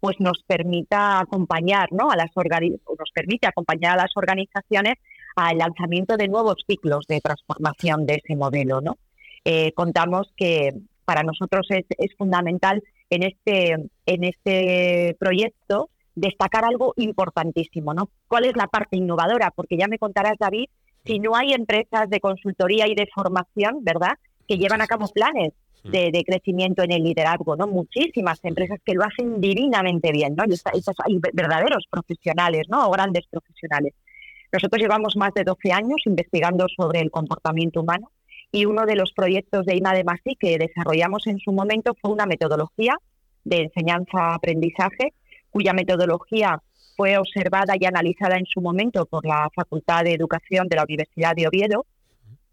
pues 0.00 0.16
nos 0.18 0.42
permita 0.46 1.20
acompañar 1.20 1.92
¿no? 1.92 2.10
a 2.10 2.16
las 2.16 2.30
nos 2.34 3.10
permite 3.14 3.46
acompañar 3.46 3.92
a 3.94 4.02
las 4.02 4.16
organizaciones 4.16 4.94
al 5.36 5.58
lanzamiento 5.58 6.16
de 6.16 6.28
nuevos 6.28 6.56
ciclos 6.66 7.06
de 7.08 7.20
transformación 7.20 8.06
de 8.06 8.20
ese 8.22 8.36
modelo. 8.36 8.80
¿no? 8.80 8.98
Eh, 9.44 9.72
contamos 9.72 10.32
que 10.36 10.72
para 11.04 11.22
nosotros 11.22 11.66
es, 11.70 11.84
es 11.98 12.14
fundamental 12.16 12.82
en 13.10 13.22
este, 13.22 13.72
en 14.06 14.24
este 14.24 15.16
proyecto 15.18 15.90
destacar 16.14 16.64
algo 16.64 16.94
importantísimo, 16.96 17.92
¿no? 17.92 18.08
¿Cuál 18.28 18.44
es 18.44 18.56
la 18.56 18.68
parte 18.68 18.96
innovadora? 18.96 19.50
Porque 19.50 19.76
ya 19.76 19.88
me 19.88 19.98
contarás, 19.98 20.36
David, 20.38 20.66
si 21.04 21.18
no 21.18 21.36
hay 21.36 21.52
empresas 21.52 22.08
de 22.08 22.20
consultoría 22.20 22.86
y 22.86 22.94
de 22.94 23.08
formación, 23.14 23.82
¿verdad?, 23.82 24.18
que 24.46 24.58
llevan 24.58 24.82
a 24.82 24.86
cabo 24.86 25.08
planes 25.08 25.52
de, 25.84 26.24
crecimiento 26.26 26.82
en 26.82 26.92
el 26.92 27.02
liderazgo, 27.02 27.56
¿no? 27.56 27.66
Muchísimas 27.66 28.42
empresas 28.42 28.78
que 28.84 28.94
lo 28.94 29.04
hacen 29.04 29.40
divinamente 29.40 30.12
bien, 30.12 30.34
¿no? 30.34 30.44
Y 30.46 30.80
hay 31.04 31.20
verdaderos 31.32 31.86
profesionales, 31.90 32.66
¿no? 32.68 32.88
O 32.88 32.90
grandes 32.90 33.26
profesionales. 33.26 33.92
Nosotros 34.52 34.80
llevamos 34.80 35.16
más 35.16 35.34
de 35.34 35.44
12 35.44 35.72
años 35.72 35.96
investigando 36.06 36.66
sobre 36.74 37.00
el 37.00 37.10
comportamiento 37.10 37.80
humano 37.80 38.10
y 38.50 38.66
uno 38.66 38.86
de 38.86 38.96
los 38.96 39.12
proyectos 39.12 39.66
de 39.66 39.76
IMA 39.76 39.92
de 39.94 40.04
Masí 40.04 40.36
que 40.38 40.58
desarrollamos 40.58 41.26
en 41.26 41.38
su 41.38 41.52
momento 41.52 41.94
fue 42.00 42.12
una 42.12 42.24
metodología 42.24 42.96
de 43.42 43.62
enseñanza-aprendizaje, 43.62 45.12
cuya 45.50 45.72
metodología 45.72 46.62
fue 46.96 47.18
observada 47.18 47.74
y 47.78 47.84
analizada 47.84 48.36
en 48.36 48.46
su 48.46 48.60
momento 48.60 49.06
por 49.06 49.26
la 49.26 49.48
Facultad 49.54 50.04
de 50.04 50.14
Educación 50.14 50.68
de 50.68 50.76
la 50.76 50.84
Universidad 50.84 51.34
de 51.34 51.48
Oviedo 51.48 51.86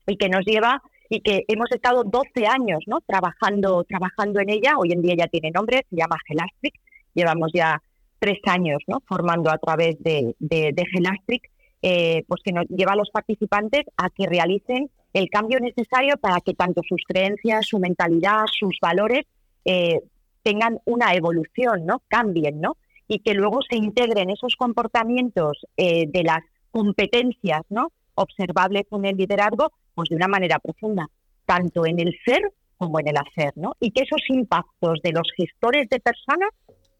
y 0.08 0.17
que 0.17 0.30
nos 0.30 0.45
lleva 0.45 0.82
y 1.10 1.19
que 1.19 1.43
hemos 1.47 1.69
estado 1.71 2.04
12 2.04 2.47
años 2.47 2.80
¿no? 2.88 3.01
trabajando, 3.01 3.84
trabajando 3.84 4.39
en 4.39 4.49
ella. 4.49 4.77
Hoy 4.77 4.93
en 4.93 5.01
día 5.01 5.15
ya 5.17 5.27
tiene 5.27 5.51
nombre, 5.51 5.86
se 5.89 5.95
llama 5.95 6.17
Gelastric. 6.25 6.73
Llevamos 7.13 7.51
ya 7.54 7.82
tres 8.19 8.39
años 8.45 8.82
¿no? 8.88 9.01
formando 9.08 9.51
a 9.51 9.58
través 9.58 9.97
de, 9.99 10.36
de, 10.39 10.86
Gelastric, 10.93 11.49
eh, 11.82 12.23
pues 12.27 12.41
que 12.43 12.54
nos 12.54 12.65
lleva 12.69 12.93
a 12.93 12.95
los 12.95 13.10
participantes 13.10 13.84
a 13.97 14.10
que 14.10 14.25
realicen 14.27 14.89
el 15.13 15.30
cambio 15.30 15.60
necesario 15.60 16.15
para 16.17 16.39
que 16.39 16.54
tanto 16.54 16.82
sus 16.88 17.01
creencias, 17.06 17.67
su 17.67 17.80
mentalidad, 17.80 18.45
sus 18.49 18.77
valores 18.82 19.25
eh, 19.65 19.99
tengan 20.43 20.80
una 20.86 21.13
evolución, 21.13 21.86
¿no? 21.86 22.01
Cambien, 22.08 22.62
¿no? 22.62 22.77
Y 23.12 23.19
que 23.19 23.34
luego 23.34 23.60
se 23.69 23.76
integren 23.76 24.30
esos 24.30 24.56
comportamientos 24.56 25.65
eh, 25.76 26.06
de 26.08 26.24
las 26.24 26.39
competencias 26.71 27.62
¿no? 27.67 27.91
observables 28.15 28.84
en 28.89 29.04
el 29.04 29.17
liderazgo 29.17 29.74
pues 29.93 30.08
de 30.08 30.15
una 30.15 30.30
manera 30.30 30.60
profunda, 30.60 31.08
tanto 31.45 31.86
en 31.86 32.00
el 32.00 32.15
ser 32.24 32.41
como 32.78 33.02
en 33.02 33.10
el 33.10 33.17
hacer, 33.17 33.52
¿no? 33.58 33.74
Y 33.82 33.91
que 33.91 34.04
esos 34.04 34.21
impactos 34.30 35.02
de 35.04 35.12
los 35.12 35.30
gestores 35.36 35.89
de 35.89 36.00
personas 36.00 36.52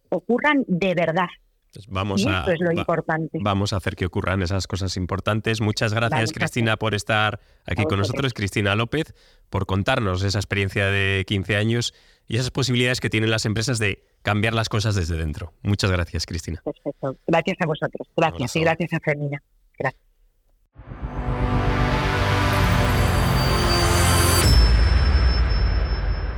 ocurran 0.10 0.66
de 0.68 0.94
verdad. 0.96 1.30
Pues 1.74 1.88
vamos 1.88 2.26
a, 2.28 2.44
es 2.52 2.60
lo 2.60 2.74
importante. 2.74 3.40
Vamos 3.42 3.72
a 3.72 3.78
hacer 3.78 3.96
que 3.96 4.06
ocurran 4.06 4.42
esas 4.42 4.68
cosas 4.68 4.98
importantes. 4.98 5.62
Muchas 5.62 5.94
gracias, 5.94 6.34
Cristina, 6.34 6.76
por 6.76 6.94
estar 6.94 7.40
aquí 7.66 7.86
con 7.86 8.00
nosotros. 8.00 8.34
Cristina 8.34 8.76
López, 8.76 9.16
por 9.50 9.66
contarnos 9.66 10.24
esa 10.24 10.40
experiencia 10.40 10.88
de 10.88 11.24
15 11.26 11.56
años 11.56 11.94
y 12.28 12.36
esas 12.36 12.52
posibilidades 12.52 13.00
que 13.00 13.10
tienen 13.10 13.32
las 13.32 13.46
empresas 13.46 13.80
de 13.80 14.04
cambiar 14.22 14.54
las 14.54 14.70
cosas 14.70 14.96
desde 14.96 15.18
dentro. 15.18 15.54
Muchas 15.62 15.92
gracias, 15.92 16.26
Cristina. 16.26 16.62
Perfecto. 16.64 17.18
Gracias 17.28 17.58
a 17.60 17.66
vosotros. 17.66 18.08
Gracias 18.16 18.56
y 18.56 18.62
gracias 18.62 18.94
a 18.94 19.00
Fermina. 19.00 19.42
Gracias. 19.78 20.02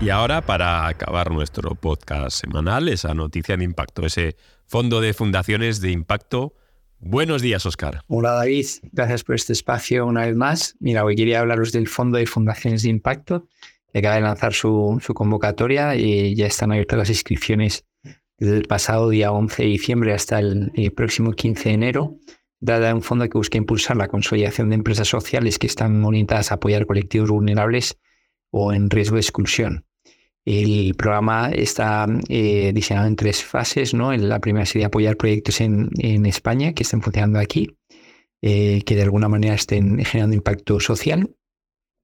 Y 0.03 0.09
ahora, 0.09 0.41
para 0.41 0.87
acabar 0.87 1.31
nuestro 1.31 1.75
podcast 1.75 2.41
semanal, 2.41 2.89
esa 2.89 3.13
noticia 3.13 3.55
de 3.55 3.63
impacto, 3.63 4.05
ese 4.05 4.35
fondo 4.65 4.99
de 4.99 5.13
fundaciones 5.13 5.79
de 5.79 5.91
impacto. 5.91 6.53
Buenos 6.99 7.41
días, 7.41 7.65
Oscar. 7.65 8.01
Hola, 8.07 8.31
David. 8.31 8.65
Gracias 8.91 9.23
por 9.23 9.35
este 9.35 9.53
espacio 9.53 10.05
una 10.05 10.25
vez 10.25 10.35
más. 10.35 10.75
Mira, 10.79 11.05
hoy 11.05 11.15
quería 11.15 11.39
hablaros 11.39 11.71
del 11.71 11.87
fondo 11.87 12.17
de 12.17 12.25
fundaciones 12.25 12.83
de 12.83 12.89
impacto 12.89 13.47
acaba 13.99 14.15
de 14.15 14.21
lanzar 14.21 14.53
su, 14.53 14.99
convocatoria 15.13 15.95
y 15.95 16.35
ya 16.35 16.47
están 16.47 16.71
abiertas 16.71 16.97
las 16.97 17.09
inscripciones 17.09 17.85
desde 18.37 18.57
el 18.57 18.67
pasado 18.67 19.09
día 19.09 19.31
11 19.31 19.63
de 19.63 19.69
diciembre 19.69 20.13
hasta 20.13 20.39
el, 20.39 20.71
próximo 20.95 21.31
15 21.33 21.69
de 21.69 21.75
enero. 21.75 22.17
Dada 22.59 22.95
un 22.95 23.01
fondo 23.01 23.27
que 23.27 23.37
busca 23.37 23.57
impulsar 23.57 23.97
la 23.97 24.07
consolidación 24.07 24.69
de 24.69 24.75
empresas 24.75 25.07
sociales 25.07 25.59
que 25.59 25.67
están 25.67 26.03
orientadas 26.03 26.51
a 26.51 26.55
apoyar 26.55 26.85
colectivos 26.85 27.29
vulnerables 27.29 27.99
o 28.51 28.73
en 28.73 28.89
riesgo 28.89 29.15
de 29.15 29.21
exclusión. 29.21 29.85
El 30.45 30.95
programa 30.95 31.51
está 31.51 32.05
eh, 32.27 32.71
diseñado 32.73 33.07
en 33.07 33.15
tres 33.15 33.43
fases. 33.43 33.93
¿no? 33.93 34.13
La 34.13 34.39
primera 34.39 34.65
sería 34.65 34.87
apoyar 34.87 35.17
proyectos 35.17 35.61
en, 35.61 35.89
España 36.25 36.73
que 36.73 36.83
estén 36.83 37.01
funcionando 37.01 37.39
aquí, 37.39 37.77
eh, 38.41 38.81
que 38.85 38.95
de 38.95 39.03
alguna 39.03 39.29
manera 39.29 39.55
estén 39.55 40.03
generando 40.03 40.35
impacto 40.35 40.79
social, 40.79 41.29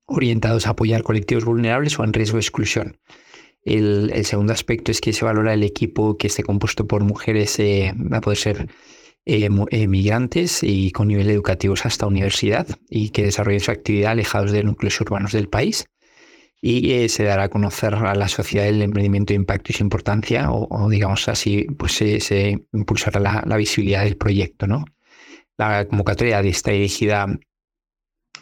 orientados 0.09 0.67
a 0.67 0.71
apoyar 0.71 1.03
colectivos 1.03 1.45
vulnerables 1.45 1.97
o 1.99 2.03
en 2.03 2.13
riesgo 2.13 2.37
de 2.37 2.41
exclusión. 2.41 2.97
El, 3.63 4.11
segundo 4.25 4.53
aspecto 4.53 4.91
es 4.91 5.01
que 5.01 5.13
se 5.13 5.25
valora 5.25 5.53
el 5.53 5.63
equipo 5.63 6.17
que 6.17 6.27
esté 6.27 6.43
compuesto 6.43 6.87
por 6.87 7.03
mujeres, 7.03 7.59
eh, 7.59 7.93
a 8.11 8.21
poder 8.21 8.37
ser 8.37 8.67
migrantes 9.25 10.63
y 10.63 10.91
con 10.91 11.09
nivel 11.09 11.29
educativos 11.29 11.85
hasta 11.85 12.07
universidad 12.07 12.67
y 12.89 13.09
que 13.09 13.25
desarrollen 13.25 13.59
su 13.59 13.69
actividad 13.69 14.11
alejados 14.11 14.51
de 14.51 14.63
núcleos 14.63 14.99
urbanos 15.01 15.33
del 15.33 15.49
país 15.49 15.85
y 16.61 16.91
eh, 16.91 17.09
se 17.09 17.23
dará 17.23 17.43
a 17.43 17.49
conocer 17.49 17.95
a 17.95 18.15
la 18.15 18.27
sociedad 18.27 18.67
el 18.67 18.81
emprendimiento 18.81 19.31
de 19.31 19.35
impacto 19.35 19.71
y 19.71 19.75
su 19.75 19.83
importancia 19.83 20.51
o, 20.51 20.89
digamos 20.89 21.27
así, 21.29 21.65
pues 21.77 21.93
se, 21.93 22.65
impulsará 22.73 23.19
la, 23.19 23.57
visibilidad 23.57 24.03
del 24.03 24.17
proyecto. 24.17 24.67
¿no? 24.67 24.85
La 25.57 25.87
convocatoria 25.87 26.39
está 26.41 26.71
dirigida 26.71 27.27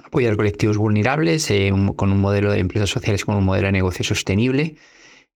apoyar 0.04 0.36
colectivos 0.36 0.78
vulnerables 0.78 1.50
eh, 1.52 1.72
con 1.96 2.12
un 2.12 2.20
modelo 2.20 2.52
de 2.52 2.60
empresas 2.60 2.90
sociales 2.90 3.26
con 3.26 3.36
un 3.36 3.44
modelo 3.44 3.68
de 3.68 3.74
negocio 3.74 4.04
sostenible 4.04 4.76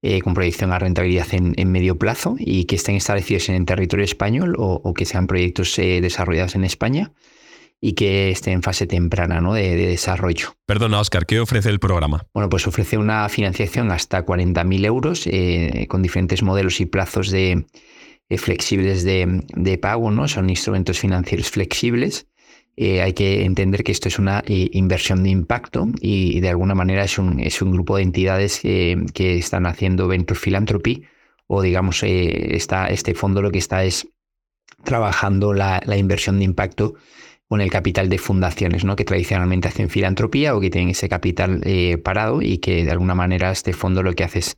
eh, 0.02 0.22
con 0.22 0.34
proyección 0.34 0.72
a 0.72 0.80
rentabilidad 0.80 1.28
en, 1.32 1.72
medio 1.72 1.98
plazo 1.98 2.36
y 2.40 2.66
que 2.66 2.76
estén 2.76 2.96
establecidos 2.96 3.50
en 3.50 3.56
el 3.56 3.66
territorio 3.66 4.04
español 4.04 4.56
o, 4.58 4.94
que 4.94 5.06
sean 5.06 5.28
proyectos 5.28 5.76
desarrollados 5.76 6.56
en 6.56 6.64
España 6.64 7.12
y 7.82 7.94
que 7.94 8.30
esté 8.30 8.52
en 8.52 8.62
fase 8.62 8.86
temprana 8.86 9.42
¿no? 9.42 9.56
de, 9.56 9.76
desarrollo. 9.76 10.54
Perdona, 10.68 11.00
Oscar, 11.00 11.26
¿qué 11.26 11.40
ofrece 11.40 11.70
el 11.70 11.80
programa? 11.80 12.28
Bueno, 12.34 12.48
pues 12.48 12.68
ofrece 12.68 12.98
una 12.98 13.28
financiación 13.28 13.92
hasta 13.92 14.24
40.000 14.24 14.86
euros 14.86 15.26
eh, 15.26 15.88
con 15.90 16.04
diferentes 16.04 16.44
modelos 16.44 16.80
y 16.80 16.86
plazos 16.86 17.32
de, 17.32 17.66
eh, 18.30 18.38
flexibles 18.38 19.04
de, 19.04 19.80
pago, 19.82 20.12
¿no? 20.12 20.28
Son 20.28 20.50
instrumentos 20.50 21.00
financieros 21.00 21.50
flexibles. 21.50 22.28
Eh, 22.78 23.02
hay 23.02 23.14
que 23.14 23.44
entender 23.44 23.84
que 23.84 23.92
esto 23.92 24.08
es 24.08 24.18
una 24.18 24.44
inversión 24.48 25.24
de 25.24 25.30
impacto 25.30 25.88
y, 26.00 26.40
de 26.40 26.50
alguna 26.50 26.74
manera 26.74 27.04
es 27.04 27.18
un, 27.18 27.40
es 27.40 27.62
un 27.62 27.72
grupo 27.72 27.98
de 27.98 28.04
entidades 28.04 28.60
que 28.62 29.38
están 29.38 29.66
haciendo 29.66 30.08
venture 30.08 30.40
philanthropy 30.40 31.04
o 31.48 31.62
digamos, 31.62 32.02
está, 32.04 32.88
este 32.88 33.14
fondo 33.14 33.42
lo 33.42 33.52
que 33.52 33.60
está 33.60 33.84
es 33.84 34.08
trabajando 34.84 35.54
la, 35.54 35.82
la 35.86 35.98
inversión 35.98 36.40
de 36.40 36.46
impacto 36.46 36.96
con 37.52 37.60
el 37.60 37.70
capital 37.70 38.08
de 38.08 38.18
fundaciones, 38.18 38.86
¿no? 38.86 38.96
que 38.96 39.04
tradicionalmente 39.04 39.68
hacen 39.68 39.90
filantropía 39.90 40.56
o 40.56 40.62
que 40.62 40.70
tienen 40.70 40.92
ese 40.92 41.10
capital 41.10 41.60
eh, 41.66 41.98
parado 41.98 42.42
y 42.42 42.60
que 42.60 42.86
de 42.86 42.92
alguna 42.92 43.14
manera 43.14 43.52
este 43.52 43.74
fondo 43.74 44.04
lo 44.04 44.14
que 44.14 44.24
hace 44.24 44.40
es 44.40 44.58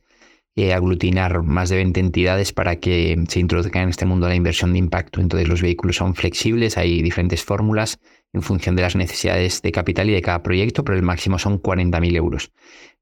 eh, 0.56 0.72
aglutinar 0.72 1.42
más 1.42 1.68
de 1.68 1.76
20 1.76 1.98
entidades 2.00 2.52
para 2.52 2.76
que 2.76 3.16
se 3.28 3.40
introduzcan 3.40 3.82
en 3.82 3.88
este 3.88 4.06
mundo 4.06 4.28
la 4.28 4.36
inversión 4.36 4.72
de 4.72 4.78
impacto. 4.78 5.20
Entonces 5.20 5.48
los 5.48 5.62
vehículos 5.62 5.96
son 5.96 6.14
flexibles, 6.14 6.78
hay 6.78 7.02
diferentes 7.02 7.42
fórmulas 7.42 7.98
en 8.32 8.42
función 8.42 8.76
de 8.76 8.82
las 8.82 8.96
necesidades 8.96 9.62
de 9.62 9.72
capital 9.72 10.10
y 10.10 10.12
de 10.12 10.22
cada 10.22 10.42
proyecto, 10.42 10.84
pero 10.84 10.96
el 10.96 11.02
máximo 11.02 11.38
son 11.38 11.60
40.000 11.60 12.16
euros. 12.16 12.52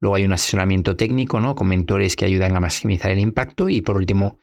Luego 0.00 0.16
hay 0.16 0.24
un 0.24 0.32
asesoramiento 0.32 0.96
técnico 0.96 1.40
¿no? 1.40 1.54
con 1.54 1.68
mentores 1.68 2.16
que 2.16 2.24
ayudan 2.24 2.56
a 2.56 2.60
maximizar 2.60 3.10
el 3.10 3.18
impacto 3.18 3.68
y 3.68 3.82
por 3.82 3.96
último 3.96 4.38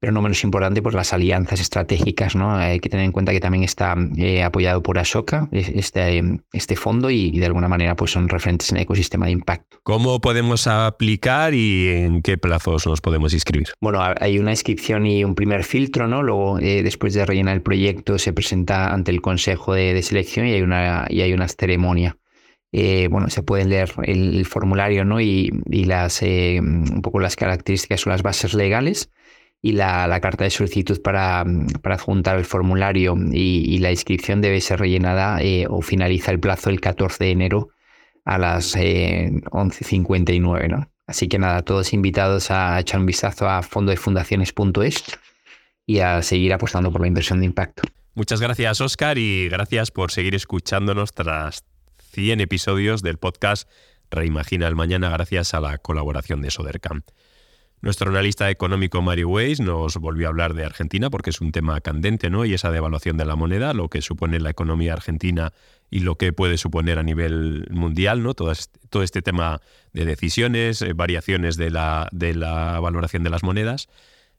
pero 0.00 0.12
no 0.12 0.20
menos 0.20 0.44
importante, 0.44 0.82
pues 0.82 0.94
las 0.94 1.14
alianzas 1.14 1.60
estratégicas, 1.60 2.36
¿no? 2.36 2.54
Hay 2.54 2.78
que 2.80 2.90
tener 2.90 3.06
en 3.06 3.12
cuenta 3.12 3.32
que 3.32 3.40
también 3.40 3.64
está 3.64 3.96
eh, 4.18 4.42
apoyado 4.42 4.82
por 4.82 4.98
Ashoka, 4.98 5.48
este, 5.50 6.22
este 6.52 6.76
fondo, 6.76 7.10
y, 7.10 7.30
de 7.38 7.46
alguna 7.46 7.68
manera 7.68 7.96
pues 7.96 8.10
son 8.10 8.28
referentes 8.28 8.70
en 8.70 8.76
el 8.76 8.82
ecosistema 8.82 9.26
de 9.26 9.32
impacto. 9.32 9.78
¿Cómo 9.82 10.20
podemos 10.20 10.66
aplicar 10.66 11.54
y 11.54 11.88
en 11.88 12.22
qué 12.22 12.36
plazos 12.36 12.86
nos 12.86 13.00
podemos 13.00 13.32
inscribir? 13.32 13.68
Bueno, 13.80 14.02
hay 14.20 14.38
una 14.38 14.50
inscripción 14.50 15.06
y 15.06 15.24
un 15.24 15.34
primer 15.34 15.64
filtro, 15.64 16.06
¿no? 16.06 16.22
Luego, 16.22 16.58
eh, 16.58 16.82
después 16.82 17.14
de 17.14 17.24
rellenar 17.24 17.54
el 17.54 17.62
proyecto, 17.62 18.18
se 18.18 18.34
presenta 18.34 18.92
ante 18.92 19.10
el 19.10 19.22
consejo 19.22 19.72
de, 19.72 20.02
selección 20.02 20.46
y 20.46 20.52
hay 20.52 20.60
una, 20.60 21.06
y 21.08 21.22
hay 21.22 21.32
una 21.32 21.48
ceremonia. 21.48 22.18
Eh, 22.72 23.08
bueno, 23.10 23.30
se 23.30 23.42
puede 23.42 23.64
leer 23.64 23.92
el, 24.02 24.44
formulario 24.44 25.04
¿no? 25.06 25.20
y, 25.20 25.50
y 25.70 25.84
las, 25.84 26.20
un 26.20 27.00
poco 27.02 27.20
las 27.20 27.36
características 27.36 28.06
o 28.06 28.10
las 28.10 28.22
bases 28.22 28.52
legales 28.52 29.10
y 29.64 29.72
la, 29.72 30.20
carta 30.20 30.44
de 30.44 30.50
solicitud 30.50 31.00
para, 31.00 31.42
para 31.80 31.94
adjuntar 31.94 32.36
el 32.36 32.44
formulario 32.44 33.16
y, 33.32 33.78
la 33.78 33.90
inscripción 33.90 34.42
debe 34.42 34.60
ser 34.60 34.78
rellenada 34.78 35.40
eh, 35.40 35.64
o 35.70 35.80
finaliza 35.80 36.32
el 36.32 36.38
plazo 36.38 36.68
el 36.68 36.82
14 36.82 37.24
de 37.24 37.30
enero 37.30 37.70
a 38.26 38.36
las 38.36 38.76
11.59. 38.76 40.64
Eh, 40.64 40.68
¿no? 40.68 40.90
Así 41.06 41.28
que 41.28 41.38
nada, 41.38 41.62
todos 41.62 41.94
invitados 41.94 42.50
a 42.50 42.78
echar 42.78 43.00
un 43.00 43.06
vistazo 43.06 43.48
a 43.48 43.62
fondodefundaciones.es 43.62 45.02
y 45.86 46.00
a 46.00 46.20
seguir 46.20 46.52
apostando 46.52 46.92
por 46.92 47.00
la 47.00 47.06
inversión 47.06 47.40
de 47.40 47.46
impacto. 47.46 47.84
Muchas 48.12 48.42
gracias, 48.42 48.82
Oscar, 48.82 49.16
y 49.16 49.48
gracias 49.48 49.90
por 49.90 50.12
seguir 50.12 50.34
escuchándonos 50.34 51.14
tras 51.14 51.64
100 52.12 52.42
episodios 52.42 53.00
del 53.00 53.16
podcast 53.16 53.66
Reimagina 54.10 54.68
el 54.68 54.76
Mañana, 54.76 55.08
gracias 55.08 55.54
a 55.54 55.60
la 55.60 55.78
colaboración 55.78 56.42
de 56.42 56.50
Sodercam. 56.50 57.00
Nuestro 57.84 58.08
analista 58.08 58.48
económico 58.48 59.02
Mary 59.02 59.24
Weiss 59.24 59.60
nos 59.60 59.98
volvió 59.98 60.26
a 60.26 60.30
hablar 60.30 60.54
de 60.54 60.64
Argentina 60.64 61.10
porque 61.10 61.28
es 61.28 61.42
un 61.42 61.52
tema 61.52 61.82
candente, 61.82 62.30
¿no? 62.30 62.46
Y 62.46 62.54
esa 62.54 62.70
devaluación 62.70 63.18
de 63.18 63.26
la 63.26 63.36
moneda, 63.36 63.74
lo 63.74 63.90
que 63.90 64.00
supone 64.00 64.40
la 64.40 64.48
economía 64.48 64.94
argentina 64.94 65.52
y 65.90 65.98
lo 65.98 66.16
que 66.16 66.32
puede 66.32 66.56
suponer 66.56 66.98
a 66.98 67.02
nivel 67.02 67.66
mundial, 67.70 68.22
¿no? 68.22 68.32
Todo 68.32 68.52
este, 68.52 68.80
este 69.02 69.20
tema 69.20 69.60
de 69.92 70.06
decisiones, 70.06 70.80
eh, 70.80 70.94
variaciones 70.94 71.58
de 71.58 71.68
la, 71.68 72.08
de 72.10 72.32
la 72.32 72.80
valoración 72.80 73.22
de 73.22 73.28
las 73.28 73.42
monedas. 73.42 73.90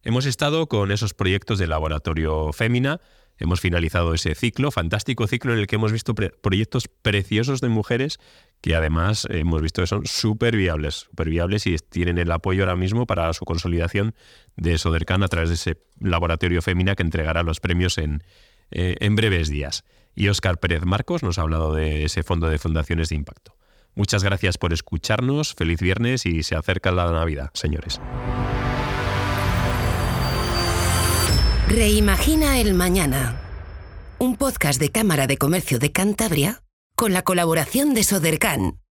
Hemos 0.02 0.26
estado 0.26 0.66
con 0.66 0.92
esos 0.92 1.14
proyectos 1.14 1.60
de 1.60 1.68
laboratorio 1.68 2.52
Fémina, 2.52 3.00
hemos 3.38 3.62
finalizado 3.62 4.16
ese 4.16 4.34
ciclo, 4.34 4.72
fantástico 4.72 5.28
ciclo 5.28 5.54
en 5.54 5.60
el 5.60 5.68
que 5.68 5.76
hemos 5.76 5.92
visto 5.92 6.16
proyectos 6.16 6.88
preciosos 6.88 7.62
de 7.62 7.70
mujeres 7.70 8.20
que 8.66 8.74
además 8.74 9.28
hemos 9.30 9.62
visto 9.62 9.84
que 9.84 9.88
son 9.88 10.08
súper 10.08 10.56
viables, 10.56 10.96
super 10.96 11.30
viables 11.30 11.68
y 11.68 11.78
tienen 11.78 12.18
el 12.18 12.32
apoyo 12.32 12.64
ahora 12.64 12.76
mismo 12.76 13.06
para 13.06 13.32
su 13.34 13.46
consolidación 13.46 14.16
de 14.56 14.80
Sodercan 14.80 15.22
a 15.22 15.28
través 15.28 15.50
de 15.50 15.56
ese 15.56 15.78
laboratorio 16.00 16.64
Fémina 16.64 16.96
que 16.96 17.04
entregará 17.04 17.44
los 17.44 17.60
premios 17.60 18.00
en, 18.00 18.24
eh, 18.72 18.96
en 19.02 19.16
breves 19.16 19.50
días. 19.50 19.84
Y 20.16 20.30
Óscar 20.30 20.60
Pérez 20.60 20.84
Marcos 20.84 21.22
nos 21.22 21.38
ha 21.38 21.44
hablado 21.44 21.76
de 21.76 22.06
ese 22.06 22.24
fondo 22.24 22.50
de 22.50 22.58
fundaciones 22.58 23.10
de 23.10 23.18
impacto. 23.18 23.56
Muchas 23.94 24.24
gracias 24.24 24.58
por 24.58 24.74
escucharnos, 24.74 25.54
feliz 25.54 25.80
viernes 25.80 26.26
y 26.26 26.42
se 26.42 26.56
acerca 26.56 26.92
la 26.92 27.12
Navidad, 27.12 27.52
señores. 27.54 28.02
Reimagina 31.68 32.60
el 32.60 32.74
mañana. 32.74 33.40
Un 34.18 34.38
podcast 34.38 34.80
de 34.80 34.90
Cámara 34.90 35.28
de 35.28 35.38
Comercio 35.38 35.78
de 35.78 35.92
Cantabria 35.92 36.65
con 36.96 37.14
la 37.14 37.24
colaboración 37.24 37.94
de 37.94 38.04
Sodercan. 38.04 38.85